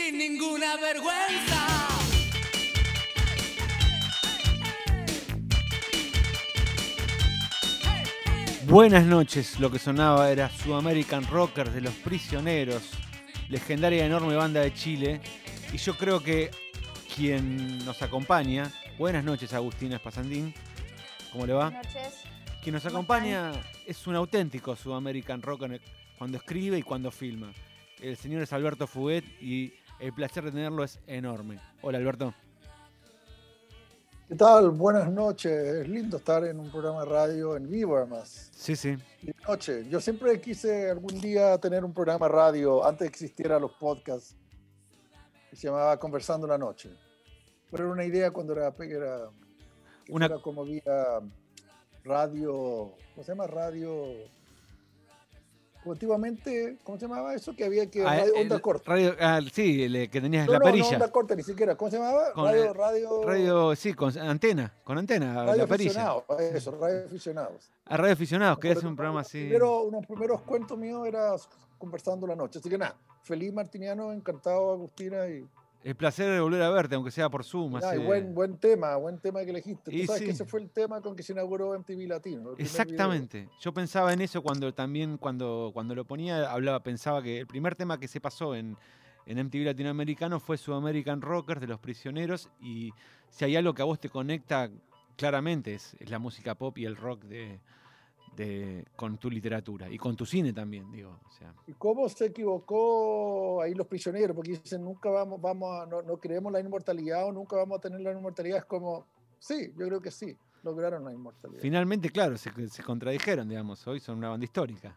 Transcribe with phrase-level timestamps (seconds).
[0.00, 1.88] sin ninguna vergüenza.
[8.66, 12.90] Buenas noches, lo que sonaba era Sudamerican Rockers de los Prisioneros,
[13.48, 15.20] legendaria enorme banda de Chile.
[15.72, 16.50] Y yo creo que
[17.14, 20.54] quien nos acompaña, buenas noches Agustina Espasandín,
[21.32, 21.70] ¿cómo le va?
[21.70, 22.14] Buenas noches.
[22.62, 23.52] Quien nos ¿Cómo acompaña
[23.86, 25.80] es un auténtico Sudamerican Rocker
[26.16, 27.52] cuando escribe y cuando filma.
[28.00, 31.60] El señor es Alberto Fuguet y el placer de tenerlo es enorme.
[31.82, 32.34] Hola Alberto.
[34.28, 34.70] ¿Qué tal?
[34.70, 35.52] Buenas noches.
[35.52, 38.50] Es lindo estar en un programa de radio en vivo, además.
[38.54, 38.96] Sí, sí.
[39.22, 39.88] Y noche.
[39.88, 43.72] Yo siempre quise algún día tener un programa de radio antes de que existieran los
[43.72, 44.36] podcasts.
[45.50, 46.90] Que se llamaba Conversando la Noche.
[47.70, 49.30] Pero era una idea cuando era, era,
[50.04, 51.18] que Una- como vía
[52.04, 52.94] radio.
[53.14, 53.48] ¿Cómo se llama?
[53.48, 54.14] Radio.
[55.86, 57.54] Antiguamente, ¿cómo se llamaba eso?
[57.56, 58.02] Que había que.
[58.02, 58.90] Ah, radio- el- onda corta.
[58.90, 60.90] radio- ah, sí, el que tenías No, la no, no, perilla.
[60.94, 61.74] onda corta ni siquiera.
[61.76, 62.32] ¿Cómo se llamaba?
[62.32, 63.22] Con, radio, eh, radio.
[63.24, 66.14] radio, sí, con antena, con antena, radio la perilla.
[66.52, 67.70] Eso, radio aficionados.
[67.86, 69.38] A Radio Aficionados, acuerdo hacer un que programa así.
[69.40, 71.34] primeros- unos primeros cuentos míos era
[71.78, 72.58] conversando la noche.
[72.58, 75.46] Así que nada, feliz Martiniano, encantado Agustina y,
[75.82, 77.80] El placer de volver a verte, aunque sea por Zoom.
[78.04, 79.94] buen, buen tema, buen tema que elegiste.
[79.94, 80.24] Y Tú sabes sí.
[80.26, 82.50] que ese fue el tema con que se inauguró MTV Latino.
[82.58, 83.48] Exactamente.
[83.60, 87.76] Yo pensaba en eso cuando también, cuando, cuando lo ponía, hablaba, pensaba que el primer
[87.76, 88.76] tema que se pasó en,
[89.24, 92.50] en MTV Latinoamericano fue Sudamerican Rockers de los prisioneros.
[92.60, 92.92] Y
[93.30, 94.70] si hay algo que a vos te conecta
[95.16, 97.58] claramente es, es la música pop y el rock de,
[98.36, 99.88] de- con tu literatura.
[99.90, 101.18] Y con tu cine también, digo.
[101.26, 101.54] O sea.
[101.66, 104.34] ¿Y cómo se equivocó ahí los prisioneros?
[104.34, 107.80] Porque dicen, nunca vamos, vamos a, no, no creemos la inmortalidad o nunca vamos a
[107.80, 108.58] tener la inmortalidad.
[108.58, 109.06] Es como,
[109.38, 111.60] sí, yo creo que sí, lograron la inmortalidad.
[111.60, 113.86] finalmente, claro, se, se contradijeron, digamos.
[113.86, 114.96] Hoy son una banda histórica.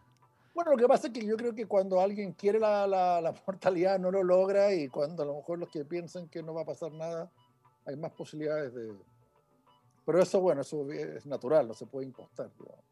[0.54, 3.32] Bueno, lo que pasa es que yo creo que cuando alguien quiere la, la, la
[3.46, 6.62] mortalidad no lo logra y cuando a lo mejor los que piensan que no va
[6.62, 7.30] a pasar nada,
[7.86, 8.94] hay más posibilidades de...
[10.06, 12.50] Pero eso, bueno, eso es natural, no se puede impostar.
[12.58, 12.84] digamos.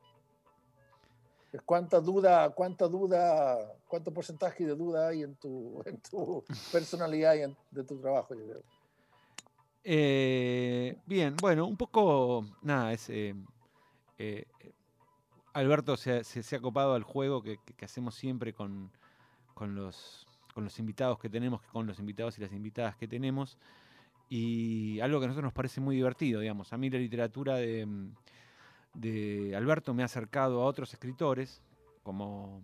[1.66, 5.82] Cuánta duda, cuánta duda, cuánto porcentaje de duda hay en tu,
[6.70, 8.62] personalidad y en- de tu trabajo, yo creo.
[9.84, 13.34] Eh, bien, bueno, un poco, nada, eh,
[14.18, 14.44] eh,
[15.52, 18.90] Alberto se, ha- copado al juego que, hacemos siempre con,
[19.58, 20.26] los,
[20.78, 23.58] invitados que tenemos, con los invitados y las invitadas que tenemos,
[24.28, 26.72] y algo que a nosotros nos parece muy divertido, digamos.
[26.72, 27.86] A mí la literatura de,
[28.94, 31.62] de Alberto me ha acercado a otros escritores,
[32.02, 32.62] como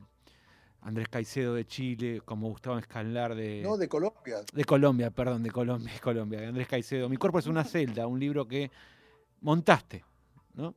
[0.80, 3.62] Andrés Caicedo de Chile, como Gustavo Escalar de...
[3.62, 4.38] No, de Colombia.
[4.52, 7.08] De Colombia, perdón, de Colombia, de Colombia, de Andrés Caicedo.
[7.08, 8.70] Mi cuerpo es una celda, un libro que
[9.40, 10.04] montaste,
[10.54, 10.74] ¿no?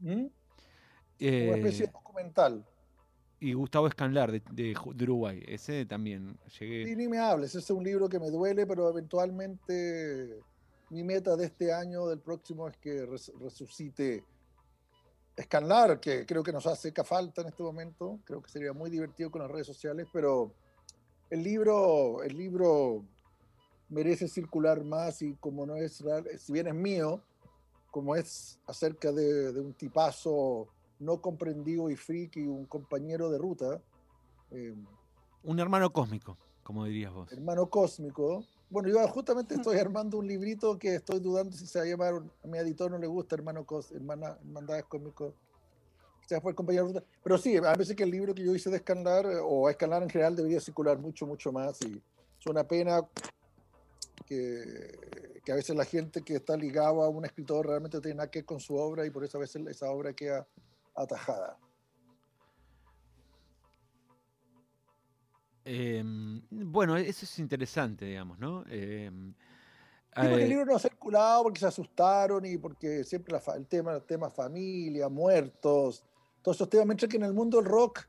[0.00, 0.10] ¿Mm?
[0.12, 0.28] Una
[1.18, 2.64] Eh, especie de documental.
[3.40, 4.74] y Gustavo Escanlar de, de
[5.04, 6.86] Uruguay, ese también llegué.
[6.86, 10.40] Sí, ni me hables, ese es un libro que me duele, pero eventualmente
[10.90, 14.24] mi meta de este año, del próximo, es que res- resucite
[15.40, 18.18] Scanlar, que creo que nos hace falta en este momento.
[18.24, 20.52] Creo que sería muy divertido con las redes sociales, pero
[21.30, 23.04] el libro, el libro
[23.88, 27.22] merece circular más y como no es, real- si bien es mío,
[27.90, 30.68] como es acerca de, de un tipazo
[30.98, 33.80] no comprendido y friki, un compañero de ruta,
[34.50, 34.74] eh,
[35.42, 37.32] Un hermano cósmico, como dirías vos.
[37.32, 38.44] hermano cósmico.
[38.70, 42.22] Bueno, yo justamente estoy armando un librito que estoy dudando si se va a llamar,
[42.44, 45.34] a mi editor no le gusta hermano cos, hermana, hermandades cósmicos.
[46.24, 47.02] O sea, fue el compañero ruta.
[47.24, 50.04] Pero sí, a veces que el libro que yo hice de Escalar, eh, o Escalar
[50.04, 51.82] en general, debería circular mucho, mucho más.
[51.82, 52.00] Y
[52.38, 53.02] es una pena
[54.24, 58.30] que, que a veces la gente que está ligada a un escritor realmente tiene nada
[58.30, 60.46] que ver con su obra y por eso a veces esa obra queda
[60.94, 61.58] atajada.
[65.64, 68.64] Em, bueno, eso es interesante, digamos, ¿no?
[68.68, 69.32] Em,
[70.12, 73.54] Sí, porque eh, el libro no ha circulado porque se asustaron y porque siempre la
[73.54, 76.02] el tema, el tema familia, muertos,
[76.42, 78.00] todos esos temas, mientras que en el mundo del rock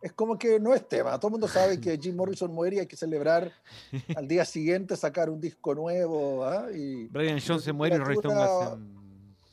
[0.00, 1.18] es como que no es tema.
[1.18, 3.52] Todo el mundo sabe que Jim Morrison muere y hay que celebrar
[4.16, 6.44] al día siguiente sacar un disco nuevo.
[6.46, 6.68] ¿ah?
[6.74, 9.04] Y Brian Jones se muere y hacen-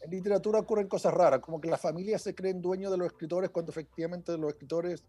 [0.04, 3.50] en literatura ocurren cosas raras, como que las familias se creen dueños de los escritores
[3.50, 5.04] cuando efectivamente los escritores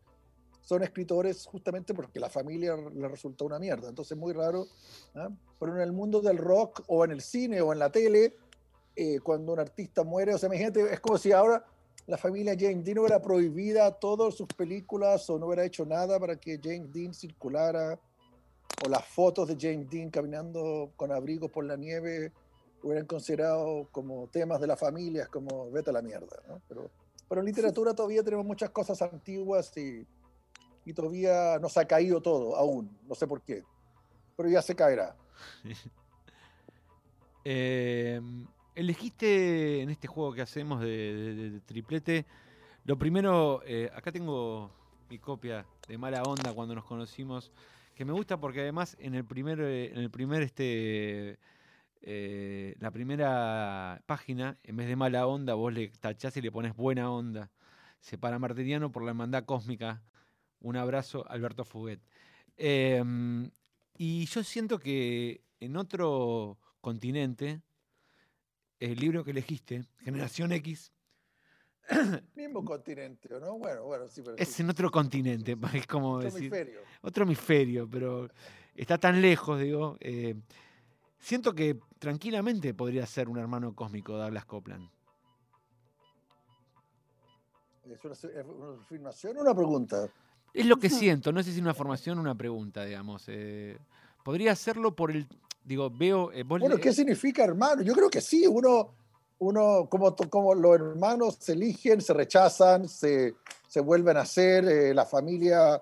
[0.62, 3.88] son escritores justamente porque la familia les resultó una mierda.
[3.88, 4.66] Entonces es muy raro.
[5.14, 5.28] ¿ah?
[5.58, 8.36] Pero en el mundo del rock o en el cine o en la tele,
[8.94, 11.64] eh, cuando un artista muere, o sea, imagínate, es como si ahora
[12.06, 16.36] la familia James Dean hubiera prohibida todas sus películas o no hubiera hecho nada para
[16.36, 17.98] que James Dean circulara,
[18.84, 22.32] o las fotos de James Dean caminando con abrigos por la nieve
[22.82, 26.36] hubieran considerado como temas de las familias, como vete a la mierda.
[26.48, 26.60] ¿no?
[26.68, 26.90] Pero,
[27.28, 30.04] pero en literatura todavía tenemos muchas cosas antiguas y,
[30.84, 33.64] y todavía nos ha caído todo, aún, no sé por qué.
[34.36, 35.16] pero ya se caerá.
[37.44, 38.20] Eh,
[38.76, 42.24] elegiste en este juego que hacemos de, triplete,
[42.84, 44.70] lo primero, eh, acá tengo
[45.10, 47.50] mi copia de Mala Onda cuando nos conocimos,
[47.96, 51.40] que me gusta porque además en el primer, en el primer este,
[52.04, 56.74] eh, la primera página, en vez de Mala Onda, vos le tachás y le pones
[56.74, 57.50] Buena Onda.
[58.00, 60.02] Separa Martiniano por la hermandad cósmica.
[60.62, 62.00] Un abrazo, Alberto Fuguet.
[62.56, 63.50] Em,
[63.98, 67.60] y yo siento que en otro continente,
[68.80, 70.92] el libro que elegiste, Generación X,
[72.36, 73.58] Mismo continente, ¿o ¿no?
[73.58, 76.80] Bueno, bueno, sí, pero es sí, en otro continente, es como otro decir, hemisferio.
[77.02, 78.28] otro hemisferio, pero
[78.74, 79.96] está tan lejos, digo.
[80.00, 80.36] eh,
[81.18, 84.88] siento que tranquilamente podría ser un hermano cósmico Douglas Copland.
[87.84, 90.08] ¿Es una, es una afirmación o una pregunta?
[90.54, 93.24] Es lo que siento, no sé si una formación una pregunta, digamos.
[93.28, 93.78] eh,
[94.22, 95.26] podría hacerlo por el.
[95.64, 96.32] Digo, veo.
[96.32, 97.82] eh, Bueno, ¿qué significa hermano?
[97.82, 98.90] Yo creo que sí, uno,
[99.38, 103.34] uno como, como los hermanos se eligen, se rechazan, se,
[103.68, 105.80] se vuelven a hacer, eh, la familia,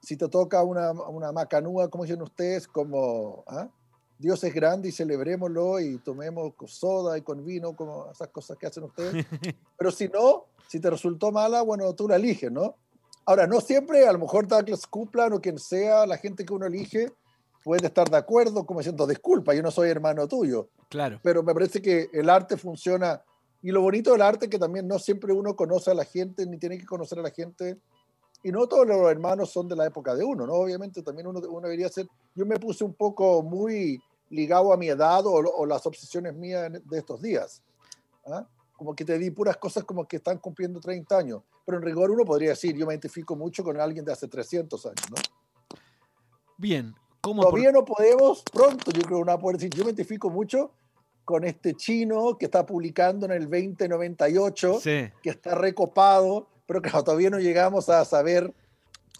[0.00, 3.68] si te toca una, una macanúa, como dicen ustedes, como ¿ah?
[4.18, 8.56] Dios es grande y celebrémoslo y tomemos con soda y con vino, como esas cosas
[8.56, 9.26] que hacen ustedes.
[9.76, 12.76] Pero si no, si te resultó mala, bueno, tú la eliges, ¿no?
[13.26, 16.66] Ahora, no siempre, a lo mejor Douglas Coupland o quien sea, la gente que uno
[16.66, 17.12] elige,
[17.64, 21.18] puede estar de acuerdo, como diciendo, disculpa, yo no soy hermano tuyo Claro.
[21.20, 23.20] pero me parece que el arte funciona.
[23.60, 26.46] Y lo bonito del arte es que también no siempre uno conoce a la gente,
[26.46, 27.80] ni tiene que conocer a la gente.
[28.44, 30.52] Y no todos los hermanos son de la época de uno, ¿no?
[30.52, 32.06] Obviamente también uno, uno debería ser...
[32.36, 34.00] Yo me puse un poco muy
[34.30, 37.60] ligado a mi edad o, o las obsesiones mías de estos días.
[38.26, 38.46] ¿ah?
[38.76, 41.42] Como que te di puras cosas como que están cumpliendo 30 años.
[41.64, 44.84] Pero en rigor uno podría decir, yo me identifico mucho con alguien de hace 300
[44.86, 45.16] años, ¿no?
[46.58, 46.94] Bien.
[47.20, 50.30] ¿Cómo por- Todavía no podemos, pronto yo creo que una poder decir, yo me identifico
[50.30, 50.70] mucho
[51.24, 55.10] con este chino que está publicando en el 2098, Sí.
[55.22, 58.54] que está recopado, pero claro, todavía no llegamos a saber,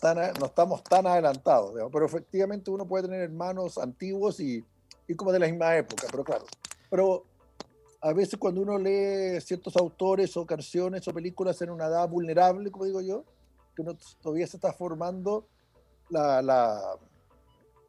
[0.01, 4.65] tan a- no estamos tan adelantados, digamos, pero efectivamente uno puede tener hermanos antiguos y,
[5.09, 6.45] y como de la misma época, pero claro,
[6.89, 7.25] pero
[8.07, 12.71] a veces cuando uno lee ciertos autores o canciones o películas en una edad vulnerable,
[12.71, 13.25] como digo yo,
[13.75, 15.49] que uno todavía se está formando
[16.11, 16.81] la, la,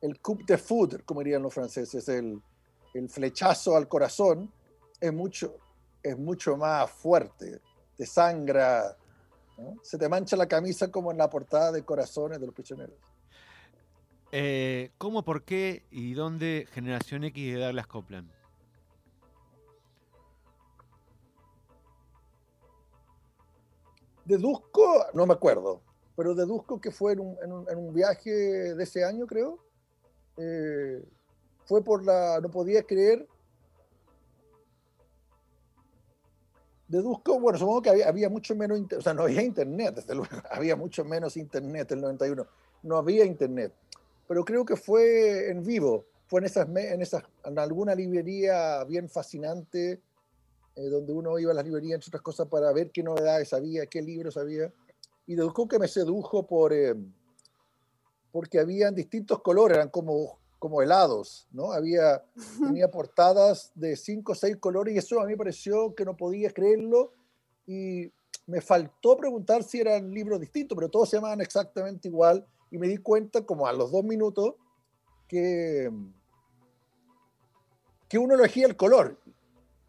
[0.01, 2.41] el coup de foudre, como dirían los franceses, el,
[3.09, 4.51] flechazo al corazón,
[4.99, 5.55] es mucho,
[6.01, 7.61] es mucho más fuerte,
[7.95, 8.97] te sangra,
[9.83, 12.97] se te mancha la camisa como en la portada de Corazones de los Prisioneros.
[14.31, 18.36] Eh, ¿Cómo, por qué y dónde Generación X de Douglas Copland?
[24.27, 25.79] Deduzco, no me acuerdo,
[26.17, 29.57] pero deduzco que fue en un, en un- en un viaje de ese año, creo.
[30.37, 31.01] Eh,
[31.65, 33.25] fue por la, no podía creer.
[36.89, 40.29] Deduzco, bueno, supongo que había, había mucho menos, o sea, no había internet, desde luego,
[40.51, 42.47] había mucho menos internet en el 91,
[42.83, 43.73] no había internet,
[44.27, 49.09] pero creo que fue en vivo, fue en esas, en esas, en alguna librería bien
[49.09, 50.01] fascinante,
[50.77, 53.87] eh, donde uno iba a las librerías, entre otras cosas, para ver qué novedades había,
[53.87, 54.71] qué libros había.
[55.25, 56.93] Y deduzco que me sedujo por, eh,
[58.31, 61.71] porque habían distintos colores, eran como, como helados, ¿no?
[61.71, 62.23] Había,
[62.59, 66.15] tenía portadas de cinco o seis colores y eso a mí me pareció que no
[66.15, 67.11] podía creerlo
[67.65, 68.11] y
[68.45, 72.87] me faltó preguntar si eran libros distintos, pero todos se llamaban exactamente igual y me
[72.87, 74.53] di cuenta como a los dos minutos
[75.27, 75.91] que,
[78.07, 79.19] que uno elegía el color,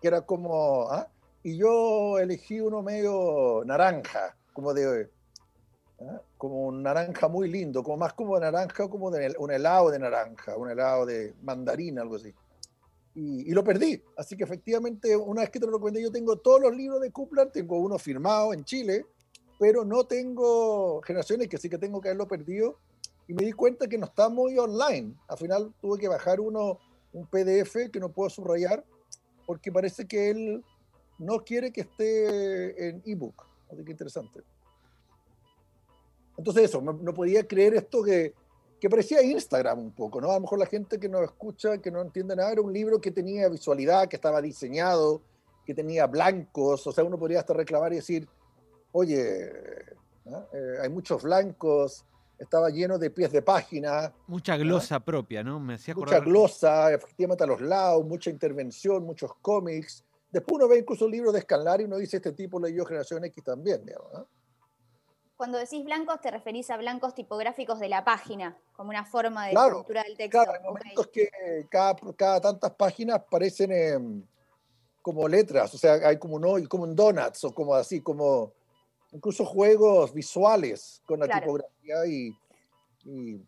[0.00, 1.08] que era como, ¿ah?
[1.42, 5.10] y yo elegí uno medio naranja, como de,
[6.00, 6.20] ¿ah?
[6.36, 10.56] como un naranja muy lindo, como más como naranja, como de un helado de naranja,
[10.56, 12.32] un helado de mandarina, algo así.
[13.14, 14.00] Y, y lo perdí.
[14.16, 17.10] Así que efectivamente, una vez que te lo recomendé, yo tengo todos los libros de
[17.10, 19.06] Kuplan, tengo uno firmado en Chile,
[19.58, 22.78] pero no tengo generaciones que sí que tengo que haberlo perdido.
[23.26, 25.14] Y me di cuenta que no está muy online.
[25.26, 26.78] Al final tuve que bajar uno,
[27.12, 28.84] un PDF que no puedo subrayar,
[29.48, 30.62] porque parece que él
[31.18, 33.46] no quiere que esté en ebook.
[33.72, 34.42] Así que interesante.
[36.36, 38.34] Entonces eso, no, no podía creer esto que,
[38.78, 40.30] que parecía Instagram un poco, ¿no?
[40.32, 43.00] A lo mejor la gente que nos escucha, que no entiende nada, era un libro
[43.00, 45.22] que tenía visualidad, que estaba diseñado,
[45.64, 48.28] que tenía blancos, o sea, uno podría hasta reclamar y decir,
[48.92, 49.50] oye,
[50.26, 50.46] ¿no?
[50.52, 52.04] Eh, hay muchos blancos,
[52.38, 55.58] estaba lleno de pies de página, Mucha glosa propia, ¿no?
[55.60, 56.28] Me hacía mucha acordar.
[56.28, 60.04] glosa, efectivamente a los lados, mucha intervención, muchos cómics.
[60.30, 63.42] Después uno ve incluso libros de Scanlari y uno dice, este tipo leyó Generación X
[63.44, 64.28] también, digamos, ¿no?
[65.38, 69.52] cuando decís blancos te referís a blancos tipográficos de la página, como una forma de
[69.52, 70.42] Claro, estructura del texto.
[70.42, 71.30] Claro, hay momentos que
[71.70, 74.22] cada, cada tantas páginas parecen em,
[75.00, 78.52] como letras, o sea, hay como no, como un donuts o como así, como
[79.18, 81.40] incluso juegos visuales con la Claro.
[81.40, 82.32] tipografía y,
[83.04, 83.42] y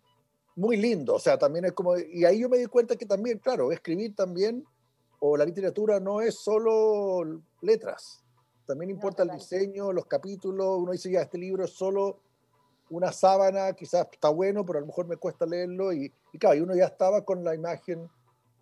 [0.56, 3.38] muy lindo, o sea, también es como, y ahí yo me di cuenta que también,
[3.38, 4.64] claro, escribir también,
[5.20, 8.20] o la literatura no es solo letras,
[8.66, 9.38] también importa el total.
[9.38, 12.18] diseño, los capítulos, uno dice ya, este libro es solo
[12.88, 15.92] una sábana, quizás está bueno, pero a lo mejor me cuesta leerlo.
[15.92, 18.08] Y, y claro, y uno ya estaba con la imagen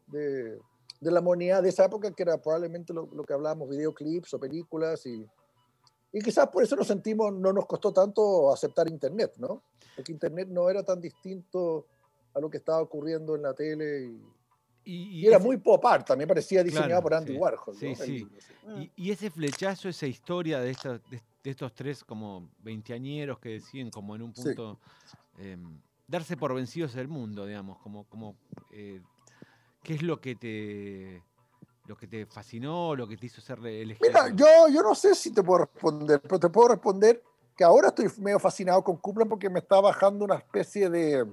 [0.07, 0.59] de,
[1.01, 4.39] de la moneda de esa época, que era probablemente lo, lo que hablábamos, videoclips o
[4.39, 5.05] películas.
[5.07, 5.27] Y,
[6.13, 9.63] y quizás por eso nos sentimos, no nos costó tanto aceptar Internet, ¿no?
[9.95, 11.87] Porque Internet no era tan distinto
[12.35, 14.05] a lo que estaba ocurriendo en la tele.
[14.05, 14.23] Y,
[14.85, 17.39] Y, y era ese- muy pop art, también parecía diseñado Claro, por Andy sí.
[17.39, 17.77] Warhol.
[17.77, 18.29] Sí, sí.
[18.65, 18.81] Mm.
[18.83, 23.51] Y, y ese flechazo, esa historia de, estos de, de estos tres como veinteañeros que
[23.51, 24.43] deciden como en un Sí.
[24.45, 24.79] punto
[25.37, 28.35] em, darse por vencidos del mundo, digamos, como, como
[28.73, 29.03] eh,
[29.83, 31.23] ¿qué es lo que te
[31.89, 34.07] lo que te fascinó, lo que te hizo ser elegir?
[34.07, 37.25] Mira, yo, yo no sé si te puedo responder, pero te puedo responder
[37.57, 41.27] que ahora estoy medio fascinado con Kuplan porque me está bajando una especie de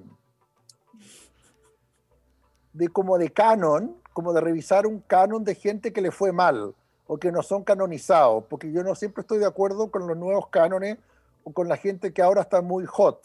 [2.72, 6.74] de como de canon, como de revisar un canon de gente que le fue mal
[7.08, 10.48] o que no son canonizados, porque yo no siempre estoy de acuerdo con los nuevos
[10.48, 10.98] cánones
[11.44, 13.22] o con la gente que ahora está muy hot,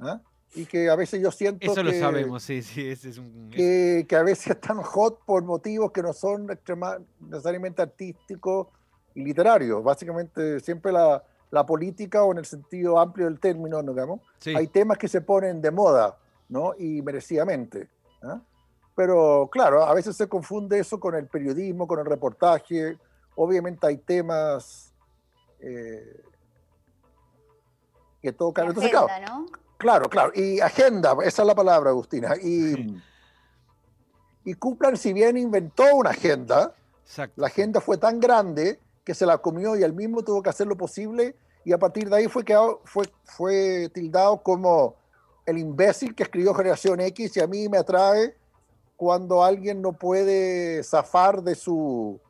[0.00, 0.20] ¿ah?
[0.54, 3.50] Y que a veces yo siento Eso lo que- sabemos, sí, sí, ese es un...
[3.50, 8.68] que, que a veces están hot por motivos que no son extrema- necesariamente artísticos
[9.14, 9.82] y literarios.
[9.84, 13.92] Básicamente siempre la, la política o en el sentido amplio del término, ¿no?
[13.92, 16.16] digamos, sí, hay temas que se ponen de moda,
[16.48, 16.72] ¿no?
[16.78, 17.88] Y merecidamente.
[18.22, 18.40] ¿ah?
[18.96, 22.96] Pero claro, a veces se confunde eso con el periodismo, con el reportaje.
[23.36, 24.92] Obviamente hay temas
[25.60, 26.20] eh,
[28.22, 28.66] que tocan.
[28.68, 29.46] Entonces, claro, agenda, ¿no?
[29.78, 30.32] Claro, claro.
[30.34, 32.36] Y agenda, esa es la palabra, Agustina.
[32.36, 33.02] Y, Sí.
[34.44, 39.24] y Kuplan, si bien inventó una agenda, exacto, la agenda fue tan grande que se
[39.24, 41.34] la comió y él mismo tuvo que hacer lo posible.
[41.64, 44.96] Y a partir de ahí fue, que, fue, fue tildado como
[45.46, 48.36] el imbécil que escribió Generación X y a mí me atrae
[48.96, 52.20] cuando alguien no puede zafar de su,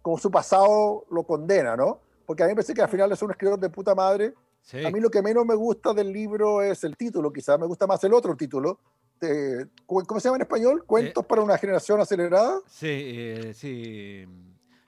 [0.00, 1.98] como su pasado lo condena, ¿no?
[2.24, 4.32] Porque a mí me parece que al final es un escritor de puta madre
[4.64, 7.66] Sí, a mí lo que menos me gusta del libro es el título, quizás me
[7.66, 8.80] gusta más el otro título.
[9.20, 10.84] de- ¿cómo cómo se llama en español?
[10.86, 12.60] ¿Cuentos para una generación acelerada?
[12.66, 14.26] sí, eh, sí,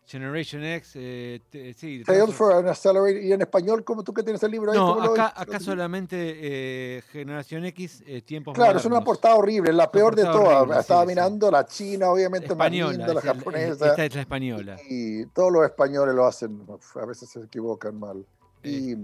[0.07, 1.41] Generation X, eh,
[1.77, 2.03] sí.
[2.05, 3.23] Tales for an Accelerated.
[3.23, 4.79] ¿Y en español, cómo tú que tienes el libro ahí?
[4.79, 9.05] No, lo- acá, lo acá solamente eh, Generación X, eh, tiempos Claro, es una modernos.
[9.05, 10.63] portada horrible, la peor de todas.
[10.63, 11.15] horrible, Estaba sí, sí.
[11.15, 12.93] mirando la china, obviamente más española.
[12.93, 13.87] linda, la japonesa.
[13.89, 14.77] esta es la española.
[14.89, 18.25] Y todos los españoles lo hacen, a veces se equivocan mal.
[18.63, 18.95] Y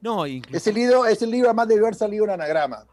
[0.00, 2.86] No, incluso, ese libro, ese libro además debió haber salido un anagrama.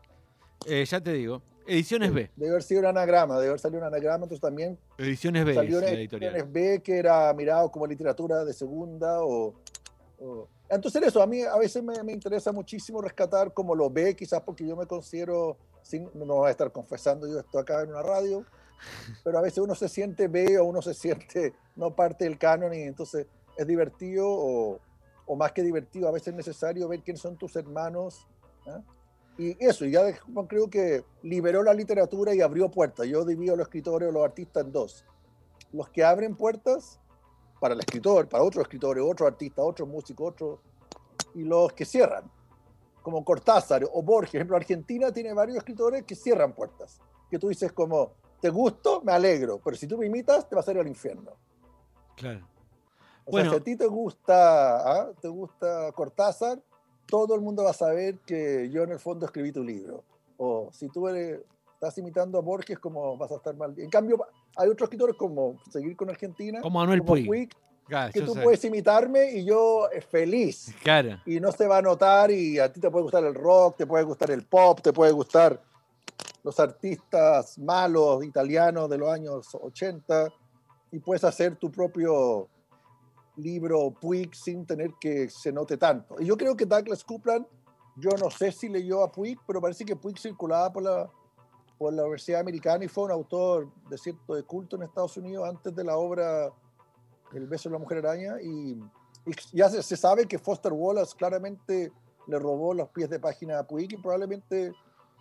[0.66, 2.30] eh, ya te digo, Ediciones B.
[2.36, 5.82] Debió haber sido un anagrama, debió haber salido un anagrama, entonces también Ediciones B salió
[5.82, 6.36] la editorial.
[6.36, 9.54] ediciones B que era mirado como literatura de segunda o,
[10.20, 14.16] o- entonces eso a mí a veces me, me interesa muchísimo rescatar como lo B
[14.16, 17.90] quizás porque yo me considero sin, no voy a estar confesando yo esto acá en
[17.90, 18.44] una radio
[19.24, 22.74] pero a veces uno se siente B o uno se siente no parte del canon
[22.74, 24.80] y entonces es divertido o,
[25.28, 28.28] o más que divertido a veces es necesario ver quiénes son tus hermanos
[28.66, 28.82] ¿ah?
[29.38, 30.18] y eso y ya de-
[30.48, 34.24] creo que liberó la literatura y abrió puertas yo divido a los escritores o los
[34.24, 35.06] artistas en dos
[35.72, 37.00] los que abren puertas
[37.60, 40.60] para el escritor, para otros escritores, otros artistas, otros músicos, otros,
[41.34, 42.30] y los que cierran,
[43.02, 44.32] como Cortázar o Borges.
[44.32, 49.02] Por ejemplo, Argentina tiene varios escritores que cierran puertas, que tú dices como, te gusto,
[49.02, 51.32] me alegro, pero si tú me imitas, te vas a ir al infierno.
[52.16, 52.48] Claro.
[53.28, 53.50] O Bueno.
[53.52, 55.12] sea, si a ti te gusta, ¿ah?
[55.22, 56.60] te gusta Cortázar,
[57.06, 60.04] todo el mundo va a saber que yo en el fondo escribí tu libro.
[60.38, 61.42] O si tú eres-
[61.74, 63.74] estás imitando a Borges, como vas a estar mal.
[63.78, 67.28] En cambio, hay otros escritores como seguir con Argentina, Como Manuel como Puig.
[67.28, 67.50] Puig,
[67.88, 68.42] Claro, que tú sé.
[68.42, 70.74] puedes imitarme y yo feliz.
[70.84, 71.20] Claro.
[71.26, 73.86] Y no se va a notar y a ti te puede gustar el rock, te
[73.86, 75.62] puede gustar el pop, te puede gustar
[76.44, 80.30] los artistas malos italianos de los años 80
[80.92, 82.48] y puedes hacer tu propio
[83.38, 86.16] libro Puig sin tener que se note tanto.
[86.20, 87.46] Y yo creo que Douglas Coupland,
[87.96, 91.10] yo no sé si leyó a Puig, pero parece que Puig circulaba por la,
[91.78, 95.48] por la Universidad Americana y fue un autor de cierto de culto en Estados Unidos
[95.48, 96.52] antes de la obra
[97.34, 98.72] El beso de la mujer araña y,
[99.26, 101.92] y ya se, se sabe que Foster Wallace claramente
[102.28, 104.72] le robó los pies de página a Puig y probablemente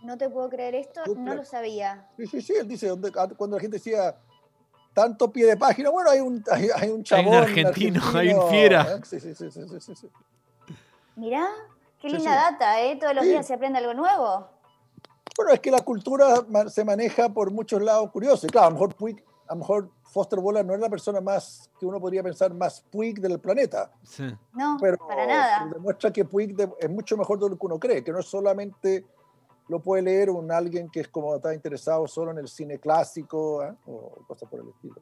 [0.03, 1.35] No te puedo creer esto, no Cumple.
[1.37, 2.09] lo sabía.
[2.17, 4.17] Sí, sí, sí, él dice, donde- cuando la gente decía
[4.97, 8.95] tanto pie de página, bueno, hay un, hay, hay un chabón argentino, hay un fiera.
[8.97, 9.01] ¿eh?
[9.05, 10.11] Sí, sí, sí, sí, sí.
[11.17, 11.47] Mirá,
[12.01, 12.53] qué linda sí.
[12.53, 12.97] data, ¿eh?
[12.99, 13.31] Todos los Sí.
[13.31, 14.49] días se aprende algo nuevo.
[15.37, 16.37] Bueno, es que la cultura
[16.69, 18.45] se maneja por muchos lados curiosos.
[18.45, 21.21] Y claro, a lo mejor Puig, a lo mejor Foster Wallace no es la persona
[21.21, 24.25] más que uno podría pensar más Puig del planeta, Sí.
[24.55, 25.69] No, pero para nada.
[25.75, 28.27] demuestra que Puig de- es mucho mejor de lo que uno cree, que no es
[28.27, 29.05] solamente
[29.69, 33.65] lo puede leer un alguien que es como está interesado solo en el cine clásico
[33.65, 33.73] ¿eh?
[33.87, 34.97] o cosas por el estilo.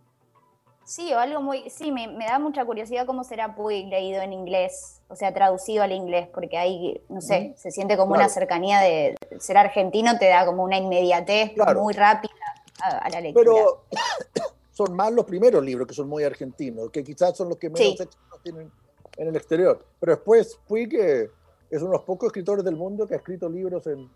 [0.87, 1.71] Sí, o algo muy.
[1.71, 5.83] Sí, me, me da mucha curiosidad cómo será Puig leído en inglés, o sea, traducido
[5.83, 8.25] al inglés, porque ahí, no sé, se siente como Claro.
[8.25, 11.81] una cercanía de ser argentino, te da como una inmediatez Claro.
[11.83, 12.35] muy rápida
[12.83, 13.45] a, a la lectura.
[13.47, 13.85] Pero
[14.73, 17.79] son más los primeros libros que son muy argentinos, que quizás son los que menos
[17.81, 17.97] Sí.
[18.43, 18.71] tienen
[19.17, 19.83] en el exterior.
[20.01, 21.31] Pero después Puig eh,
[21.71, 24.07] es uno de los pocos escritores del mundo que ha escrito libros en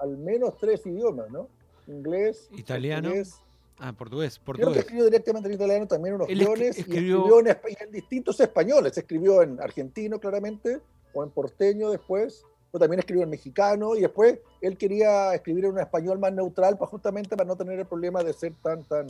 [0.00, 1.48] al menos tres idiomas, ¿no?
[1.86, 3.34] Inglés, Italiano, portugués.
[3.78, 4.78] Ah, portugués, Creo que portugués.
[4.80, 8.96] escribió directamente en italiano también unos Él guiones y escribió- escribió en, en distintos españoles.
[8.98, 10.80] Escribió en argentino claramente,
[11.14, 15.72] o en porteño después, o también escribió en mexicano, y después él quería escribir en
[15.72, 19.06] un español más neutral, para justamente para no tener el problema de ser tan, tan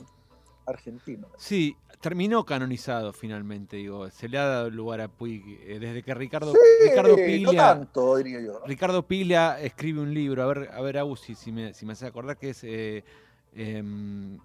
[0.67, 1.29] argentino.
[1.37, 4.09] Sí, terminó canonizado finalmente, digo.
[4.11, 7.63] Se le ha dado lugar a Puig eh, desde que Ricardo, Sí, Ricardo no Piglia.
[7.75, 8.61] tanto, diría yo.
[8.61, 8.67] ¿no?
[8.67, 11.93] Ricardo Piglia escribe un libro, a ver, a ver, Agus, si, si me, si me
[11.93, 13.05] hace acordar que es eh,
[13.55, 14.39] em,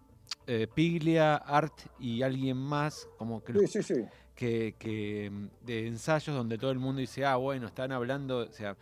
[0.47, 4.05] eh, Piglia, Art y alguien más, como que, Sí, sí, sí.
[4.35, 8.51] que, que, em, de ensayos donde todo el mundo dice, ah, bueno, están hablando, o
[8.51, 8.75] sea,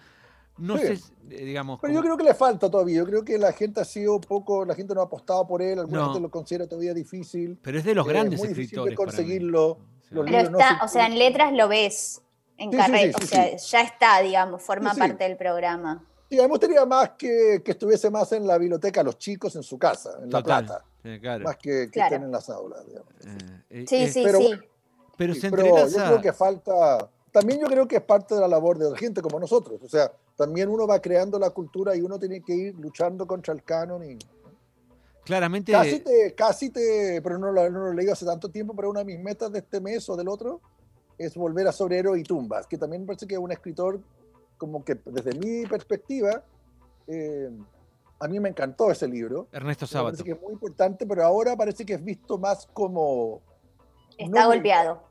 [0.57, 0.97] no Sí.
[0.97, 2.97] sé, eh, digamos, Pero yo creo que le falta todavía.
[2.97, 5.61] Yo creo que la gente ha sido un poco, la gente no ha apostado por
[5.61, 6.05] él, alguna No.
[6.07, 7.57] gente lo considera todavía difícil.
[7.61, 8.97] pero es de los eh, grandes muy difícil de escritores.
[8.97, 9.17] para mí.
[9.17, 9.77] conseguirlo.
[10.11, 12.21] Los Pero libros no está, se o sea, en letras lo ves
[12.57, 14.99] en Sí, carrera, sí, o sí, sea, ya está, digamos, forma Sí, sí.
[14.99, 16.05] parte del programa.
[16.29, 19.55] Sí, a mí me gustaría más que, que estuviese más en la biblioteca los chicos
[19.55, 20.43] en su casa, en La.
[20.43, 20.83] Plata,
[21.19, 21.43] claro.
[21.45, 22.13] más que, que Claro.
[22.15, 22.85] estén en las aulas.
[22.87, 23.09] digamos.
[23.25, 24.47] eh, eh, Sí, eh, sí, pero sí.
[24.47, 24.63] bueno,
[25.17, 28.41] Pero Sí, se pero yo creo que falta, también yo creo que es parte de
[28.41, 31.95] la labor de la gente como nosotros, o sea, también uno va creando la cultura
[31.95, 34.17] y uno tiene que ir luchando contra el canon y
[35.23, 35.71] Claramente.
[35.71, 38.89] casi te, casi te, pero no lo, no lo he leído hace tanto tiempo, pero
[38.89, 40.59] una de mis metas de este mes o del otro
[41.17, 44.01] es volver a Sobrero y Tumbas, que también me parece que es un escritor
[44.57, 46.43] como que desde mi perspectiva,
[47.07, 47.49] eh,
[48.19, 49.47] a mí me encantó ese libro.
[49.51, 50.17] Ernesto Me Sábato.
[50.17, 53.41] parece que es muy importante, pero ahora parece que es visto más como
[54.17, 55.03] Está no muy- golpeado.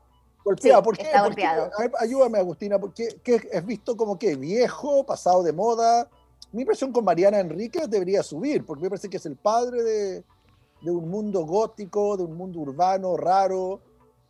[0.43, 0.81] Golpeado.
[0.81, 1.03] Sí, ¿Por qué?
[1.03, 1.41] está ¿Por qué?
[1.47, 1.71] golpeado.
[1.79, 6.07] Ver, ayúdame, Agustina, porque qué es visto como que viejo, pasado de moda.
[6.51, 10.23] Mi impresión con Mariana Enríquez debería subir, porque me parece que es el padre de,
[10.81, 13.79] de un mundo gótico, de un mundo urbano, raro.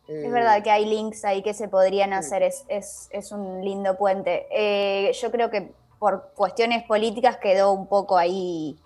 [0.08, 3.62] eh, Es verdad que hay links ahí que se podrían hacer, es, es, es un
[3.62, 4.46] lindo puente.
[4.50, 8.78] Eh, yo creo que por cuestiones políticas quedó un poco ahí,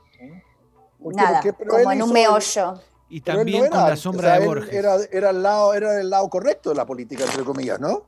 [1.00, 1.22] ¿por qué?
[1.22, 2.74] nada, como en un meollo.
[3.10, 4.72] Y no también era- con la o sombra sea, de Borges.
[4.72, 8.02] Era, era, el lado, era el lado correcto de la política, entre comillas, ¿no?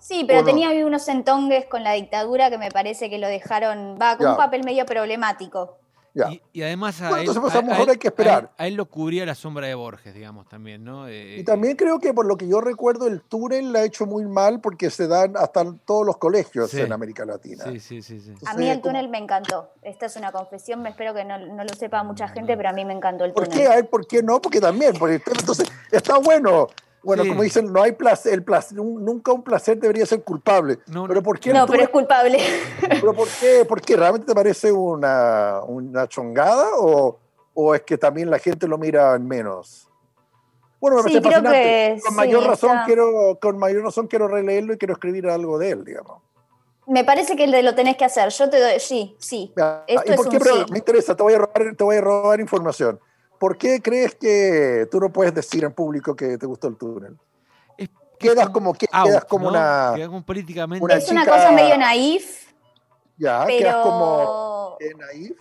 [0.00, 0.46] Sí, pero ¿O no?
[0.48, 4.30] tenía unos entongues con la dictadura que me parece que lo dejaron, va, con Ya.
[4.32, 5.78] un papel medio problemático.
[6.14, 6.30] Ya.
[6.30, 7.96] Y, y además a Bueno, él, entonces, pues, a lo a- a mejor él- hay
[7.98, 8.36] que esperar.
[8.36, 11.08] A él, a él lo cubría la sombra de Borges, digamos, también, ¿no?
[11.08, 14.04] Eh, Y también creo que por lo que yo recuerdo, el túnel la ha hecho
[14.04, 16.80] muy mal porque se dan hasta en todos los colegios Sí.
[16.82, 17.64] en América Latina.
[17.64, 18.34] Sí, sí, sí, sí.
[18.46, 19.70] A mí el como- túnel me encantó.
[19.80, 22.72] Esta es una confesión, me espero que no, no lo sepa mucha gente, pero a
[22.72, 23.60] mí me encantó el ¿Por túnel.
[23.60, 23.66] qué?
[23.68, 24.40] A ver, ¿Por qué no?
[24.42, 26.66] Porque también, porque entonces está bueno.
[27.02, 27.28] Bueno, Sí.
[27.30, 30.78] como dicen, no hay placer, el placer, un- nunca un placer debería ser culpable.
[30.86, 31.22] No, pero no.
[31.22, 31.52] ¿por qué?
[31.52, 32.38] No, pero es culpable.
[33.00, 33.64] pero ¿por qué?
[33.64, 33.96] ¿Por qué?
[33.96, 37.18] ¿Realmente te parece una, una chongada o,
[37.54, 39.88] o es que también la gente lo mira en menos?
[40.80, 41.94] Bueno, me Sí, parece creo fascinante.
[41.96, 45.28] que con sí, mayor razón está- quiero, con mayor razón quiero releerlo y quiero escribir
[45.28, 46.22] algo de él, digamos.
[46.86, 48.28] Me parece que lo tenés que hacer.
[48.30, 49.52] Yo te doy, sí, sí.
[49.86, 50.36] Esto ¿Y es por qué?
[50.36, 50.64] un Pero sí.
[50.72, 52.98] Me interesa, te voy, a robar, te voy a robar información.
[53.42, 57.18] ¿Por qué crees que tú no puedes decir en público que te gustó el túnel?
[57.76, 59.58] Es- Quedas como, que, out, quedas como ¿no?
[59.58, 59.92] una...
[59.96, 60.84] Quedas como políticamente.
[60.84, 62.52] una es una chica- cosa medio naif,
[63.18, 63.82] Ya, quedas pero...
[63.82, 65.36] como eh, naif.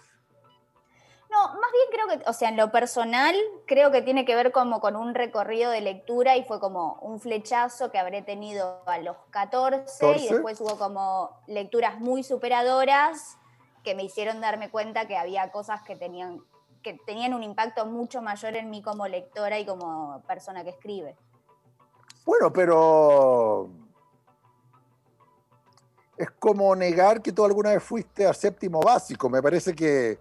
[1.29, 3.35] No, más bien creo que, o sea, en lo personal,
[3.67, 7.19] creo que tiene que ver como con un recorrido de lectura y fue como un
[7.19, 10.33] flechazo que habré tenido a los 14 y 14.
[10.33, 13.37] después hubo como lecturas muy superadoras
[13.83, 16.43] que me hicieron darme cuenta que había cosas que tenían
[16.81, 21.15] que tenían un impacto mucho mayor en mí como lectora y como persona que escribe.
[22.25, 23.69] Bueno, pero
[26.17, 29.29] es como negar que tú alguna vez fuiste a séptimo básico.
[29.29, 30.19] Me parece que,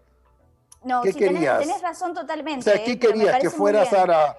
[0.82, 1.58] No, ¿Qué sí, tenés, querías?
[1.60, 2.62] tenés razón o totalmente.
[2.62, 3.38] sea, eh, ¿qué me querías?
[3.38, 4.36] ¿Que fueras a,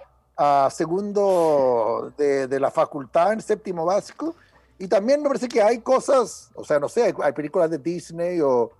[0.65, 4.35] a segundo de, de la facultad en séptimo básico?
[4.79, 7.77] Y también me parece que hay cosas, o sea, no sé, hay, hay películas de
[7.77, 8.71] Disney o...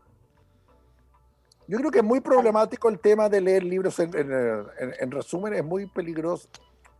[1.68, 5.12] Yo creo que es muy problemático el tema de leer libros en, en- en- en
[5.12, 6.50] resumen, es muy peligroso,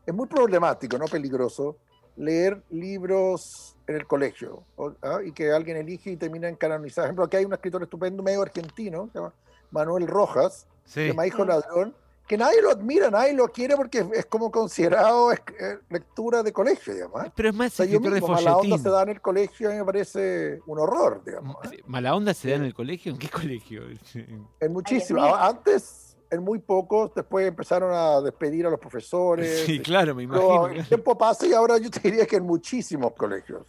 [0.06, 1.78] es muy problemático, no peligroso,
[2.16, 4.64] leer libros en el colegio
[5.02, 5.20] ¿ah?
[5.26, 7.04] y que alguien elige y termina en canonizar.
[7.04, 9.34] Por ejemplo, aquí hay un escritor estupendo, medio argentino, se llama
[9.72, 10.94] Manuel Rojas, Sí.
[11.02, 11.48] se llama Hijo Mm.
[11.48, 11.96] Ladrón,
[12.28, 16.54] que nadie lo admira, nadie lo quiere porque es, como considerado es- eh, lectura de
[16.54, 17.22] colegio, digamos.
[17.22, 17.34] ¿ah?
[17.36, 19.68] Pero es O más sea, yo de mismo, Mala Onda se da en el colegio
[19.68, 21.58] y a mí me parece un horror, digamos.
[21.88, 23.12] ¿Mala onda se da en el colegio?
[23.12, 23.84] ¿En qué colegio?
[24.62, 25.24] En muchísimos.
[25.24, 25.36] mío.
[25.36, 29.64] Antes, en muy pocos, después empezaron a despedir a los profesores.
[29.66, 30.68] Sí, claro, me Pero imagino.
[30.82, 33.68] el tiempo pasa y ahora yo te diría que en muchísimos colegios.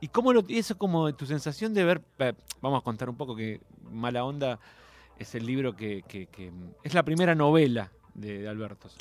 [0.00, 3.36] ¿Y cómo lo, eso como tu sensación de ver, eh, vamos a contar un poco
[3.36, 4.58] que Mala Onda
[5.18, 8.96] es el libro que, que- que- es la primera novela de, de Albertos.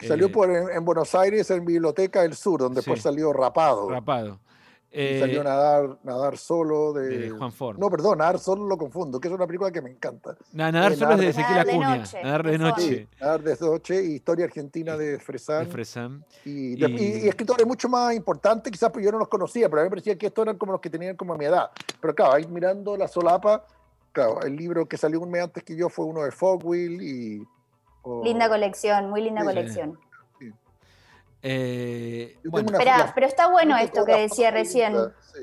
[0.00, 3.04] Salió Eh, por, en, en Buenos Aires en Biblioteca del Sur, donde después Sí.
[3.04, 3.88] salió Rapado.
[3.88, 4.40] Rapado.
[4.98, 7.18] Eh, salió Nadar, nadar Solo de...
[7.18, 7.76] de Juan Ford.
[7.78, 10.36] No, perdón, Nadar Solo lo confundo, que es una película que me encanta.
[10.52, 11.96] Na- nadar eh, solo es de Nadar- Ezequiel Nadar de Acuña.
[11.96, 12.82] noche, Nadar de noche.
[12.82, 15.64] Sí, Nadar de Noche y Historia Argentina de Fresán.
[15.66, 16.24] De Fresán.
[16.46, 19.68] Y, de- y- Y- y escritores mucho más importantes, quizás porque yo no los conocía,
[19.68, 21.70] pero a mí me parecía que estos eran como los que tenían como mi edad.
[22.00, 23.66] Pero claro, ahí mirando la solapa,
[24.16, 27.46] claro, el libro que salió un mes antes que yo fue uno de Fogwill y...
[28.24, 29.46] Linda colección, muy linda Sí.
[29.46, 29.98] colección.
[31.42, 34.94] Eh, bueno, una- Espera, la- pero está bueno esto que decía recién,
[35.32, 35.40] sí.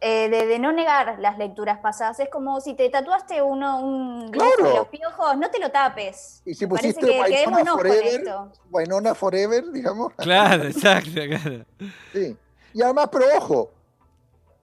[0.00, 2.18] eh, de, de no negar las lecturas pasadas.
[2.20, 4.64] Es como si te tatuaste uno, un Claro.
[4.64, 6.42] de los piojos, no te lo tapes.
[6.44, 8.52] Y si pusiste que Winona quedémonos con Forever, esto.
[8.70, 10.12] Winona Forever, digamos.
[10.16, 11.64] claro, exacto, claro.
[12.12, 12.36] Sí.
[12.74, 13.70] Y además, pero ojo,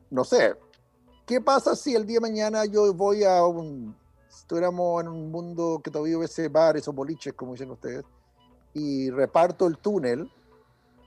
[0.09, 0.55] no sé,
[1.27, 3.95] ¿qué pasa si el día de mañana yo voy a un,
[4.29, 8.03] si estuviéramos en un mundo que todavía hubiese bares o boliches, como dicen ustedes,
[8.73, 10.31] y reparto el túnel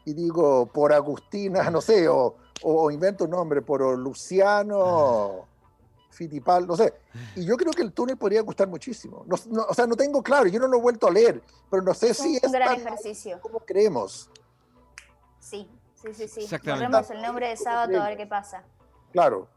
[0.05, 5.47] y digo por Agustina, no sé, o, o invento un nombre, por Luciano
[6.11, 6.93] Fitipal, no sé.
[7.37, 9.25] Y yo creo que el túnel podría gustar muchísimo.
[9.27, 11.83] No- no, o sea, no tengo claro, yo no lo he vuelto a leer, pero
[11.83, 13.41] no sé Es si un es gran tan ejercicio.
[13.41, 14.29] como creemos.
[15.39, 16.41] Sí, sí, sí, sí.
[16.45, 16.87] Exactamente.
[16.89, 18.65] Borremos el nombre de sábado a ver qué pasa.
[19.13, 19.49] Claro.